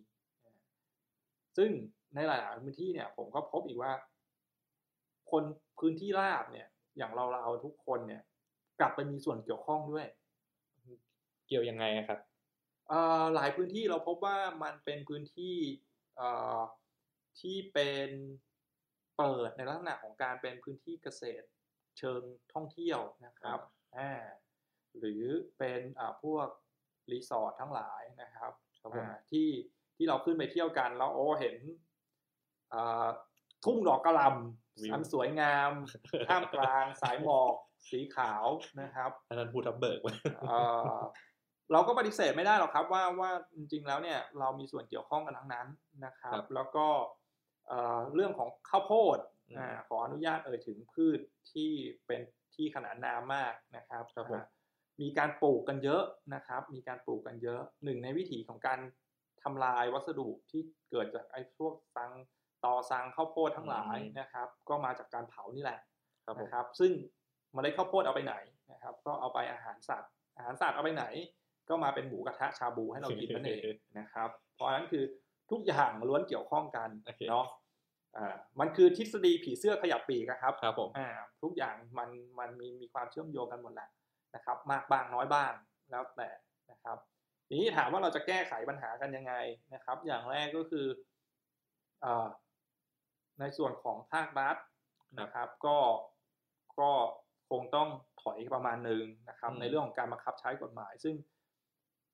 [1.58, 1.70] ซึ่ง
[2.14, 3.92] ในหลาย ๆ พื้นที่เนี่ยผมก็พบอีกว่า
[5.30, 5.44] คน
[5.80, 8.22] พื้นที่ราบเนี่ย อย่างเราเราๆทุกคนเนี่ย
[8.80, 10.06] กลับไปมีส่วนเกี่ยวข้องด้วย
[11.46, 12.20] เกี่ยวยังไงอะครับ
[12.88, 15.56] เอ่อหลายพื้นที่เราพบว่ามันเป็นพื้นที่
[16.16, 16.28] เอ่
[16.58, 16.60] อ
[17.40, 18.10] ที่เป็น
[19.16, 21.46] เปิดในลักษณะของการเป็นพื้นที่เกษตร
[21.98, 22.22] เชิง
[22.52, 23.58] ท่องเที่ยวนะครับ
[23.96, 24.12] อ่า
[24.98, 25.22] หรือ
[25.58, 26.48] เป็นอ่าพวก
[27.12, 29.48] รีสอร์ททั้งหลายนะครับครับผมอ่าที่
[29.96, 31.56] ที่เราขึ้นไปเที่ยวกันแล้วโอ้เห็น
[32.72, 33.06] อ่า
[33.64, 35.70] ทุ่งดอกกระหลวิวำ อันสวยงาม
[36.28, 37.54] ท่ามกลางสายหมอก
[37.90, 38.46] สีขาว
[38.80, 40.12] นะครับอันนั้นพูดทับเบิกไว้
[40.48, 40.58] เอ่
[40.94, 40.96] อ
[41.72, 45.66] เราก็ปฏิเสธไม่ได้หรอกครับว่าว่าจริงๆแล้วเนี่ยเรามีส่วนเกี่ยวข้องกันทั้งนั้น
[46.04, 46.86] นะครับครับแล้วก็
[47.68, 49.18] เอ่อเรื่องของข้าวโพด
[49.48, 51.20] อืมอ่าขออนุญาตเอ่ยถึงพืช
[51.52, 51.70] ที่
[52.06, 52.20] เป็น
[52.54, 54.44] ที่ขนานนามมากนะครับครับผมอ่า
[55.02, 56.02] มีการปลูกกันเยอะ
[56.34, 58.80] นะครับ มีการปลูกกันเยอะหนึ่งในวิถีของการ
[59.42, 62.10] ทำลายวัสดุที่เกิดจากไอ้พวกสัง
[62.64, 65.78] ตอสังข้าวโพดทั้งหลายนะครับ ก็มาจากการเผานี่แหละ
[66.24, 66.92] ครับผมนะครับ ซึ่ง
[67.52, 68.34] เมล็ดข้าวโพดเอาไปไหน
[68.72, 71.04] นะครับ ก็เอาไปอาหารสัตว์ อาหารสัตว์เอาไปไหน
[71.68, 75.04] ก็มาเป็นหมูกระทะชาบูให้เรากินนั่นเองนะครับ เพราะฉะนั้นคือ
[75.50, 77.46] ทุกอย่างล้วนเกี่ยวข้องกันโอเคเนาะ
[78.16, 81.08] อ่ามันคือทฤษฎีผีเสื้อขยับปีกอะครับครับผมอ่า
[81.42, 83.88] ทุกอย่างมันมันมีมีความเชื่อมโยงกันหมดแหละ
[84.34, 85.52] นะครับ มากบ้างน้อยบ้าง
[85.90, 86.30] แล้วแต่
[86.70, 86.98] นะครับ
[87.48, 89.34] ทีนี้ถามว่าเราจะแก้ไขปัญหากันยังไง
[89.74, 90.86] นะครับ อย่างแรกก็คือ
[92.04, 92.26] อ่า
[93.40, 94.56] ในส่วนของภาครัฐ
[95.20, 95.78] นะครับ ก็
[96.80, 96.90] ก็
[97.50, 97.88] คงต้อง
[98.22, 101.14] ถอยประมาณหนึ่งนะครับอืมในเรื่องของการบังคับใช้กฎหมาย ซึ่ง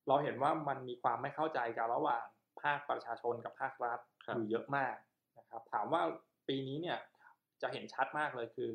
[0.09, 2.25] เราเห็นว่ามันมีความไม่เข้าใจกันระหว่าง
[2.63, 4.95] ภาคประชาชนกับภาครัฐครับอยู่เยอะมาก
[5.39, 6.03] นะครับ ถามว่า
[6.49, 6.99] ปีนี้เนี่ย
[7.63, 8.71] จะเห็นชัดมากเลยคือ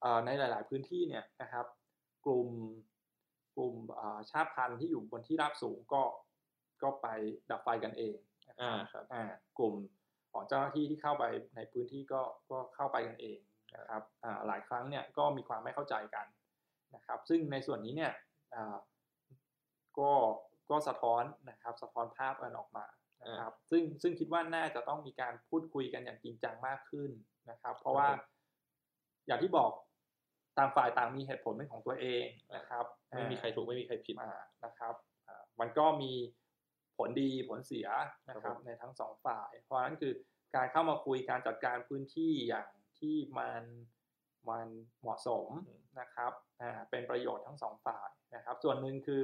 [0.00, 1.66] เอ่อในหลาย ๆ พื้นที่เนี่ยนะครับ
[2.26, 2.48] กลุ่ม
[3.56, 6.02] กลุ่มเอ่อชาติพันธุ์ที่อยู่บนที่ราบสูงก็
[6.82, 7.06] ก็ไป
[7.50, 8.16] ดับไฟกันเอง
[8.48, 9.22] นะคอ่ารับครับอ่า
[9.58, 9.74] กลุ่ม
[10.34, 11.24] ของเจ้าหน้าที่ที่เข้าไป
[11.56, 12.20] ในพื้นที่ก็
[12.50, 13.38] ก็เข้าไปกันเอง
[13.76, 14.02] นะครับ
[14.46, 16.26] หลายครั้งเนี่ยก็มีความไม่เข้าใจกัน
[16.94, 18.12] นะครับ ซึ่งในส่วนนี้เนี่ย
[19.98, 20.12] ก็
[20.70, 22.86] ก็สะท้อนนะครับสะท้อนภาพกันออกมา
[23.24, 27.10] นะครับ ซึ่งซึ่งคิดว่าน่าจะต้องมีการพูดคุยกันอย่างจริงจังมากขึ้น
[27.50, 28.08] นะครับ เพราะว่า
[29.26, 29.70] อย่างที่บอก
[30.58, 32.24] ต่างฝ่ายต่างมีเหตุผลเป็นของตัวเอง
[32.56, 34.16] นะครับ ไม่มีใครถูกไม่มีใครผิด
[34.64, 34.94] นะครับ
[35.60, 36.12] มันก็มี
[36.96, 37.88] ผลดีผลเสีย
[38.30, 40.12] นะคครัรับบผมในทั้งสองฝ่าย เพราะฉะนั้นคือ
[40.54, 42.68] การเข้ามาคุยการจัดการพื้นที่อย่าง
[42.98, 43.62] ที่มัน
[44.50, 44.68] มัน
[45.00, 45.48] เหมาะสม
[46.00, 49.22] นะครับอ่าเป็นประโยชน์ทั้งสองฝ่ายนะครับ ส่วนหนึ่งคือ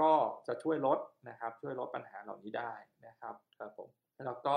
[0.00, 0.12] ก็
[0.46, 2.72] จะช่วยลดนะครับช่วยลดปัญหาเหล่านี้ได้
[3.06, 3.88] นะครับครับผม
[4.26, 4.56] แล้วก็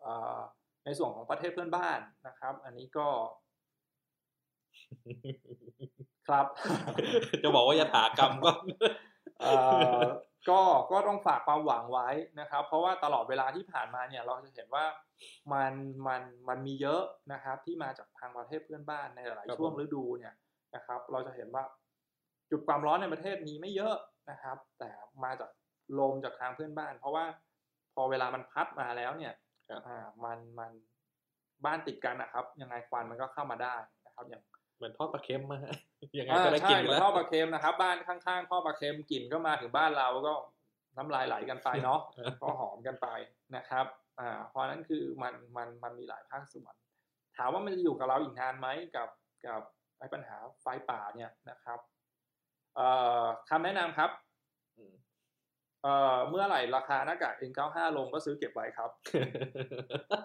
[0.00, 0.40] เอ่อ
[0.84, 3.08] ในส่วนของประเทศเพื่อนบ้านนะครับ อันนี้ก็
[6.28, 6.46] ครับ
[7.42, 8.50] จะบอกว่ายถากรรมก็
[9.40, 9.52] เอ่
[10.00, 10.02] อ
[10.50, 10.60] ก็
[10.92, 12.08] ก็ต้องฝากความหวังไว้
[12.40, 14.84] นะครับ เพราะว่าตลอดเวลาที่ผ่านมาเนี่ยเราจะเห็นว่า
[15.52, 15.72] มัน
[16.06, 20.34] มันมันมีเยอะนะครับ ที่มาจากทางประเทศเพื่อนบ้านในหลายครับๆช่วงผมฤดูเนี่ย
[20.74, 21.64] นะครับ เราจะเห็นว่า
[22.50, 23.96] จุดความร้อนในประเทศมีไม่เยอะ
[24.30, 24.90] นะครับ แต่
[25.24, 25.50] มาจาก
[25.98, 27.24] ลมจากทางเพื่อนบ้าน เพราะว่า
[27.94, 29.34] พอเวลามันพัดมาแล้วเนี่ย
[29.68, 30.70] ครับอ่ามันมัน
[31.64, 33.76] บ้านติดกันนะครับ ยังไงควันมันก็เข้ามาได้
[34.06, 34.42] นะครับอย่าง
[34.76, 35.58] เหมือนทอดปลาเค็มมา
[36.18, 40.32] ยังไงอ่าก็ได้ใช่กินเหมือแล้นวท่อปลาเค็มนะครับ บ้านข้างๆท่อปลาเค็มกลิ่นก็มาถึงบ้านเราก็
[40.96, 42.00] น้ำลายไหลกันไปเนาะ
[42.42, 43.08] ก็หอมกันไป
[43.56, 43.86] นะครับ
[44.20, 46.74] อ่าเพราะนั้นคือมันมันมันมีหลายภาคส่วน
[47.36, 49.08] ถามว่ามันจะอยู่กับเราอีกนานไหมกับ
[49.46, 49.62] กับ
[49.98, 51.78] ไอ้ปัญหาไฟป่าเนี่ยนะครับ
[52.76, 52.88] เอ่
[53.22, 54.10] อคำแนะนำครับ
[54.76, 54.94] อืม
[55.82, 58.90] เอ่อเมื่อไหร่ราคาหน้ากาก N95 ลงก็ซื้อเก็บไว้ครับ
[60.12, 60.20] อ่า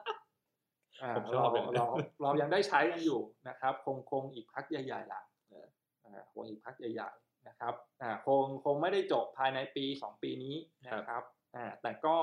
[1.15, 1.85] ผมชเราอบเลยเรา
[2.23, 5.67] เรายังได้ใช้กันอยู่นะครับ คงคงอีกพักใหญ่ๆล่ะเออ
[6.05, 10.55] อ่าคงอีกพักใหญ่ๆนะครับอ่าคงคงไม่ได้จบภายในปีสองปีนี้
[10.87, 11.23] นะครับ
[11.55, 12.15] อ่าแต่ก็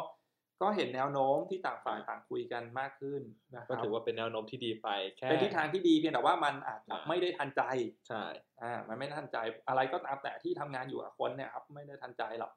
[0.62, 3.22] ก็เห็นแนวโน้มที่ต่างฝ่ายต่างคุยกันมากขึ้น
[3.54, 7.62] นะคก็รับถือว่าเป็นแนวโน้มที่ดีไปแค่เป็นทิศทางที่ดีเพียงแต่ว่ามันอาจจะอ่าไม่ได้ทันใจ
[8.08, 8.24] ใช่
[8.62, 12.52] อ่ามันไม่ได้ทันใจอะไรก็ตามแต่ที่ทำงานอยู่กับคนเนี่ยครับไม่ได้ทันใจหรอก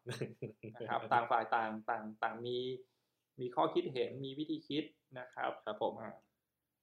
[0.76, 2.58] นะครับ ต่างฝ่ายต่างต่างต่างมี
[3.40, 4.84] มีข้อคิดเห็นมีวิธีคิด
[5.18, 6.12] นะครับครับผมอ่า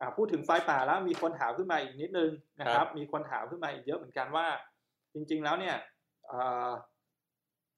[0.01, 4.47] อ่าพูดถึงไฟป่าแล้วมีคนถามขึ้นมาอีกนิดนึงนะคครัรับบมีคนถามขึ้นมาอีกเยอะเหมือนกันว่า
[5.15, 5.77] จริง ๆ แล้วเนี่ย
[6.27, 6.71] เอ่อ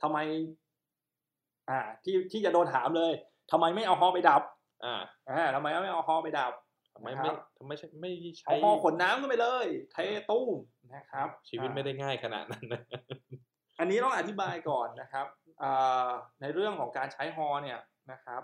[0.02, 0.18] ทำไม
[1.70, 3.12] อ่า ที่ที่จะโดนถามเลย
[3.50, 4.42] ทำไมไม่เอาฮอไปดับ
[4.84, 6.52] อ่าอ่าทำไมไม่เอาฮอไปดับ
[6.94, 9.96] ทำไมนะคไม่รับทำไมใช่ไม่ใช้เอาฮอขนน้ำขึ้นไปเลย เท
[10.30, 10.56] ตู้ม
[10.94, 12.82] นะครับ ชีวิตอ่าไม่ได้ง่ายขนาดนั้นนะ
[13.80, 15.26] อันนี้ต้องอธิบายก่อนนะครับ
[15.62, 17.78] อ่าในเรื่องของการใช้ฮอเนี่ย
[18.12, 18.42] นะครับ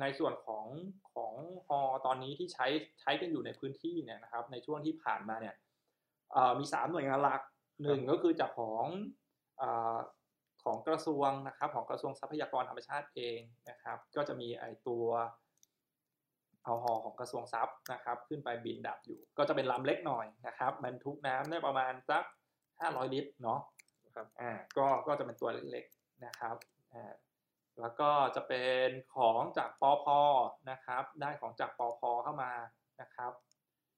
[0.00, 0.66] ในส่วนของ
[1.14, 1.32] ของ
[1.66, 2.66] ฮอตอนนี้ที่ใช้
[3.00, 5.54] ใช้กันอยู่ในพื้นที่เนี่ยนะครับ ในช่วงที่ผ่านมาเนี่ย
[6.36, 7.40] อ่ามีสามหน่วยงานหลัก
[7.82, 8.84] หนึ่งก็คือจากของ
[9.60, 9.98] อา
[10.64, 13.38] ของกระทรวงนะครับ ของกระทรวงทรัพยากรธรรมชาติเอง
[13.70, 15.06] นะครับ ก็จะมีไอตัว
[16.64, 22.22] เอาฮอของกระทรวงทรัพย์นะครับ ขึ้นไปบินดับอยู่ ก็จะเป็นลำเล็กหน่อยนะครับบรรทุกน้ำได้ประมาณสัก
[22.70, 23.60] 500ลิตรเนาะ
[24.16, 26.56] ครับอ่าก็ก็จะเป็นตัวเล็กๆนะครับ
[26.92, 27.12] อ่า
[27.80, 30.06] แล้วก็จะเป็นของจากปอพ
[30.70, 32.52] นะครับ ได้ของจากปอพเข้ามา
[33.00, 33.32] นะครับ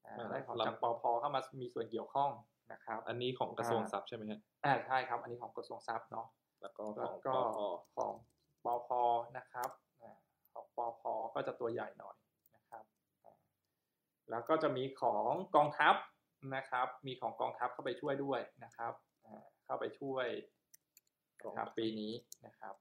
[0.07, 2.31] อ่าอ่าได้ของลำจากปอพเข้ามามีส่วนเกี่ยวข้อง
[2.73, 6.27] นะครับ อันนี้ของกระทรวงทรัพย์ใช่ไหมฮะอ่าใช่ครับ อันนี้ของกระทรวงทรัพย์เนาะ
[6.63, 8.15] แล้วก็ขแล้อวงก็ปอของ
[8.65, 8.89] ปอพ
[9.39, 9.71] นะครับ
[10.03, 10.17] อ่า
[10.53, 11.03] ของปอพ
[11.35, 12.17] ก็จะตัวใหญ่หน่อย
[12.57, 12.85] นะครับ
[13.25, 13.35] อ่า
[14.31, 15.95] แล้วก็จะมีของกองทัพ
[16.57, 18.93] นะครับ มีของกองทัพเข้าไปช่วยด้วยนะครับ
[19.27, 20.27] อ่าเข้าไปช่วย
[21.47, 22.13] นะครับปีนี้
[22.47, 22.75] นะครับ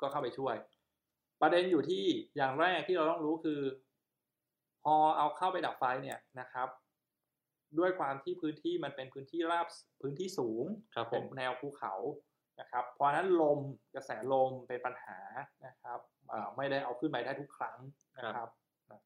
[0.00, 0.56] ก็เข้าไปช่วย
[1.40, 2.04] ประเด็นอยู่ที่
[2.36, 3.60] อย่างแรกที่เราต้องรู้คือ
[4.84, 6.68] พอเอาเข้าไปดับไฟเนี่ยนะครับ
[7.78, 9.66] ด้วยความที่พื้นที่มันเป็นพื้นที่ราบ
[10.00, 11.94] พื้นที่สูงครับผเป็นมแนวภูเขา
[12.60, 13.60] นะครับ เพราะฉะนั้นลม
[13.94, 15.18] กระแสลมเป็นปัญหา
[15.66, 15.98] นะครับ
[16.32, 17.78] อ่าไม่ได้เอาขึ้นไปได้ทุกครั้ง
[18.18, 18.48] นะครับ
[18.90, 19.00] นะ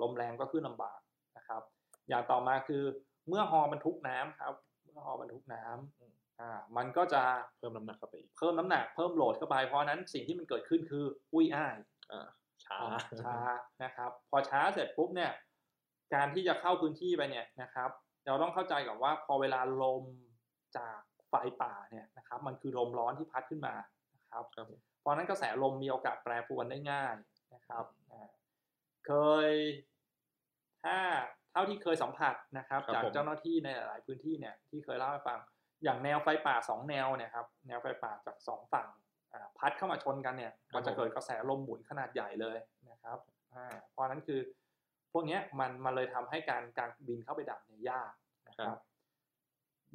[0.00, 1.00] ลมแรงก็ขึ้นลำบาก
[1.36, 1.62] นะครับ
[2.08, 2.82] อย่างต่อมาคือ
[3.28, 4.54] เมื่อฮอบรรทุกน้ำครับ
[4.92, 7.22] เมื่อฮอบรรทุกน้ำ อ่ามันก็จะ
[7.56, 11.76] เพิ่มน้ำหนักเข้าไปอีกเพิ่มน้ำหนักเพิ่มโหลดเข้าไป เพราะฉะนั้นสิ่งที่มันเกิดขึ้นคืออุ้ยอ้าย
[12.12, 12.28] อ่า
[12.64, 12.78] ช้า
[13.22, 13.36] ช้า
[13.84, 15.32] นะครับ พอช้าเสร็จปุ๊บเนี่ย
[16.14, 17.90] การที่จะเข้าพื้นที่ไปเนี่ยนะครับ
[18.26, 20.04] เราต้องเข้าใจก่อนว่าพอเวลาลม
[20.76, 23.74] จากไฟป่าเนี่ยนะครับ มันคือลมร้อนที่พัดขึ้นมา
[24.16, 27.14] นะครับครับผมเพราะฉะนั้นกระแสลมมีโอกาสแปรปรวนได้ง่าย
[27.54, 28.28] นะครับอ่า
[29.06, 29.12] เค
[29.48, 29.50] ย
[30.84, 30.98] ถ้า
[31.52, 35.38] เท่าที่เคยสัมผัสนะครับครับจากผมเจ้าหน้าที่ในหลายๆพื้นที่เนี่ยที่เคยเล่าให้ฟัง
[35.84, 38.88] อย่างแนวไฟป่าสองแนวเนี่ยครับแนวไฟป่าจากสองฝั่ง
[39.32, 42.58] อ่าพัดเข้ามาชนกันเนี่ยมันจะเกิดกระแสลมหมุนขนาดใหญ่เลย
[42.90, 43.18] นะครับ
[43.54, 44.40] อ่าเพราะฉะนั้นคือ
[45.12, 48.12] พวกเนี้ยมันมันเลยทำให้การการบินเข้าไปดับเนี่ยยาก
[48.48, 48.78] นะครับ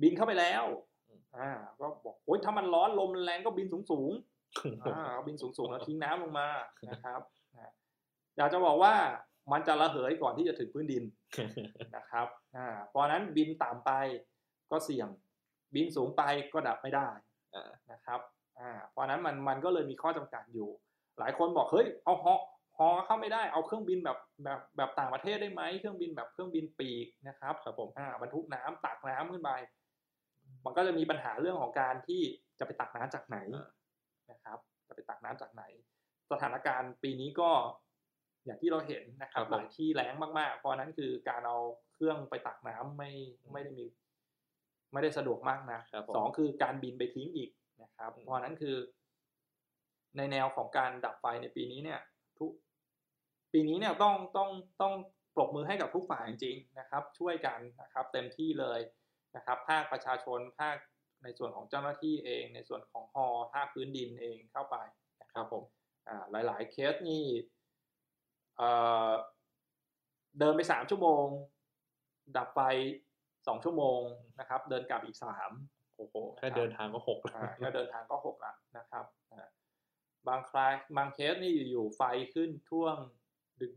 [0.01, 0.63] บินเข้าไปแล้ว
[1.07, 6.47] อืมอ่าก็บอกโอ๊ยถ้ามันร้อนลมมันแรงก็บินสูงสูงๆอ่าบินสูงๆแล้วทิ้งน้ำลงมา
[6.89, 7.21] นะครับ
[7.55, 7.69] อ่า
[8.37, 8.93] อยากจะบอกว่า
[9.51, 11.03] มันจะระเหยก่อนที่จะถึงพื้นดิน
[11.95, 12.27] นะครับ
[12.57, 13.91] อ่าเพราะฉะนั้นบินต่ำไป
[14.71, 15.07] ก็เสี่ยง
[15.75, 16.21] บินสูงไป
[16.53, 17.09] ก็ดับไม่ได้
[17.55, 18.19] อ่านะครับ
[18.59, 20.69] อ่าเพราะฉะนั้นมันมันก็เลยมีข้อจำกัดอยู่
[21.19, 22.35] หลายคนบอกเฮ้ยเอาฮอ
[22.77, 29.51] ฮอเข้าไม่ได้เอาเครื่องบินแบบแบบแบบต่างประเทศได้ไหมเครื่องบินแบบเครื่องบินปีกนะครับครับผมอ่าบรรทุกน้ำตักน้ำขึ้นไป
[30.65, 32.21] มันก็จะมีปัญหาเรื่องของการที่
[32.59, 33.67] จะไปตักน้ำจากไหนอ่า
[34.31, 34.57] นะครับ
[34.87, 35.63] จะไปตักน้ำจากไหน
[36.31, 37.49] สถานการณ์ปีนี้ก็
[38.45, 41.57] อย่างที่เราเห็นนะครับครับผมหลายที่แล้งมากๆ เพราะฉะนั้นคือการเอา
[41.93, 43.11] เครื่องไปตักน้ำไม่
[43.53, 43.85] ไม่ได้มี
[44.93, 47.49] ไม่ได้สะดวกมากนะครับผมสองคือการบินไปทิ้งอีก
[47.83, 48.77] นะครับอืมเพราะฉะนั้นคือ
[50.17, 51.99] ในแนวของการดับไฟในปีนี้เนี่ย
[52.39, 52.51] ทุก
[53.53, 54.49] ปีนี้เนี่ยต้องต้อง
[54.81, 54.93] ต้อง
[55.35, 58.79] ปรบมือให้กับทุกฝ่ายจริงๆนะครับ ช่วยกันนะครับ เต็มที่เลย
[59.35, 60.77] นะครับ ภาคประชาชนภาค
[61.23, 64.77] ในส่วนของเจ้าหน้าที่เอง ในส่วนของฮอภาคพื้นดินเองเข้าไป
[65.21, 65.63] นะคครัรับบผม
[66.07, 67.23] อ่าหลาย ๆ เคสนี่
[68.57, 68.69] เอ่
[69.09, 69.11] อ
[70.39, 71.25] เดินไปสามชั่วโมง
[72.37, 72.59] ดับไฟ
[73.47, 73.99] สองชั่วโมง
[74.39, 75.51] นะครับ เดินกลับอีกสาม
[75.97, 79.47] โอ้โหแค่เดินทางก็หกแล้วอ่าแค่เดินทางก็หกละนะครับอ่า
[80.27, 82.01] บางคลายบางเคสนี่อยู่ๆไฟ
[82.33, 82.95] ขึ้นช่วง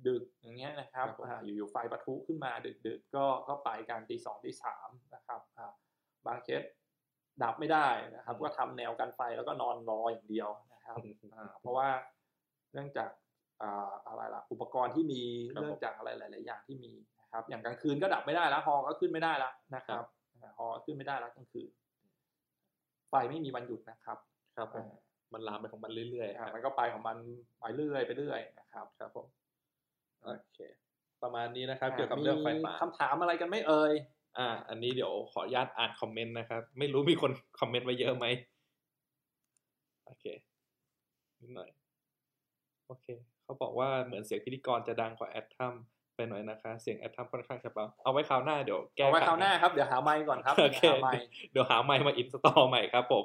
[0.09, 2.53] ดึกๆ อย่างเงี้ยนะครับครับผมอ่าอยู่ๆไฟปะทุขึ้นมา
[2.87, 5.73] ดึกๆ ก็ก็ไปกันตีสองตีสามนะครับอ่า
[6.27, 6.63] บางเคส
[7.43, 10.97] ดับไม่ได้นะครับ ก็ทำแนวกันไฟแล้วก็นอนรออย่างเดียวนะครับ
[11.35, 11.89] อ่าเพราะว่า
[12.73, 13.11] เนื่องจาก
[13.63, 15.23] อ่าอะไรล่ะอุปกรณ์ที่มี
[15.55, 16.93] ครับผมเนื่องจากอะไรหลาย ๆ อย่างที่มี
[17.31, 20.05] นะครับ อย่างกลางคืนก็ดับไม่ได้แล้วฮอก็ขึ้นไม่ได้แล้วนะครับ
[20.43, 21.69] อ่าฮอขึ้นไม่ได้แล้วกลางคืน
[23.09, 24.19] ไฟไม่มีวันหยุดนะครับ
[24.57, 25.01] ครับผมอ่า
[25.33, 27.17] มันลามไปของมันเรื่อยๆคอ่ารับมันก็ไปของมัน
[27.61, 29.27] ไปเรื่อยไปเรื่อยนะครับ ครับผม
[30.23, 30.59] โอเค
[31.23, 33.95] ประมาณนี้นะครับ เกี่ยวกับเรื่องไฟป่ามีคำถามอะไรกันไหมเอ่ย
[34.39, 38.27] อ่า อันนี้เดี๋ยวขออนุญาตอ่านคอมเมนต์นะครับ ไม่รู้มีคนคอมเมนต์ไว้เยอะไหม
[40.05, 40.25] โอเค
[41.41, 41.71] นิดหน่อย
[42.87, 43.07] โอเค
[43.43, 45.75] เขาบอกว่าเหมือนเสียงพิธีกรจะดังกว่าแอดทัม
[46.21, 53.25] ไปหน่อยนะคะ เสียงแอดทัมค่อนข้างจะเบาเอาไว้คราวหน้าเดี๋ยวแก้เอาไว้ไขคราวหน้าครับเดี๋ยวหาไมค์ก่อนครับโอเคเดี๋ยวหาไมค์เดี๋ยวหาไมค์มา install ใหม่ครับผม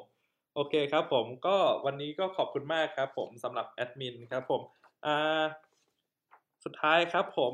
[0.55, 4.61] โอเคครับผมก็วันนี้ก็ขอบคุณมากครับ ผมสำหรับแอดมินครับผม
[5.05, 5.43] อ่า
[6.63, 7.53] สุดท้ายครับผม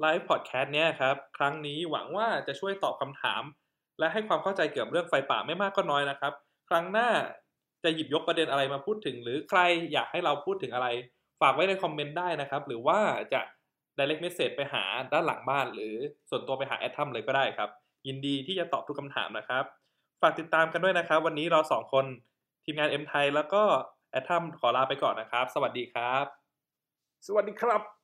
[0.00, 3.42] ไลฟ์พอดแคสต์เนี้ยครับ ครั้งนี้หวังว่าจะช่วยตอบคำถาม
[3.98, 6.32] และให้ความเข้าใจเกี่ยวกับเรื่องไฟป่าไม่มากก็น้อยนะครับ
[6.68, 7.08] ครั้งหน้า
[7.84, 9.60] จะหยิบยกประเด็นอะไรมาพูดถึง หรือใคร
[9.92, 10.88] อยากให้เราพูดถึงอะไร
[11.40, 12.98] ฝากไว้ในคอมเมนต์ได้นะครับ หรือว่า
[13.32, 13.40] จะ
[13.98, 15.94] direct message ไปหาด้านหลังบ้าน หรือ
[16.30, 17.70] ส่วนตัวไปหาแอดทัมเลยก็ได้ครับ
[18.06, 19.64] ยินดีที่จะตอบทุกคำถามนะครับ
[20.20, 22.06] ฝากติดตามกันด้วยนะครับ วันนี้เราสองคน
[22.64, 23.62] ทีมงาน M ไทยแล้วก็
[24.10, 26.24] แอดทัมขอลาไปก่อนนะครับ สวัสดีครับ
[27.26, 27.97] สวัสดีครับ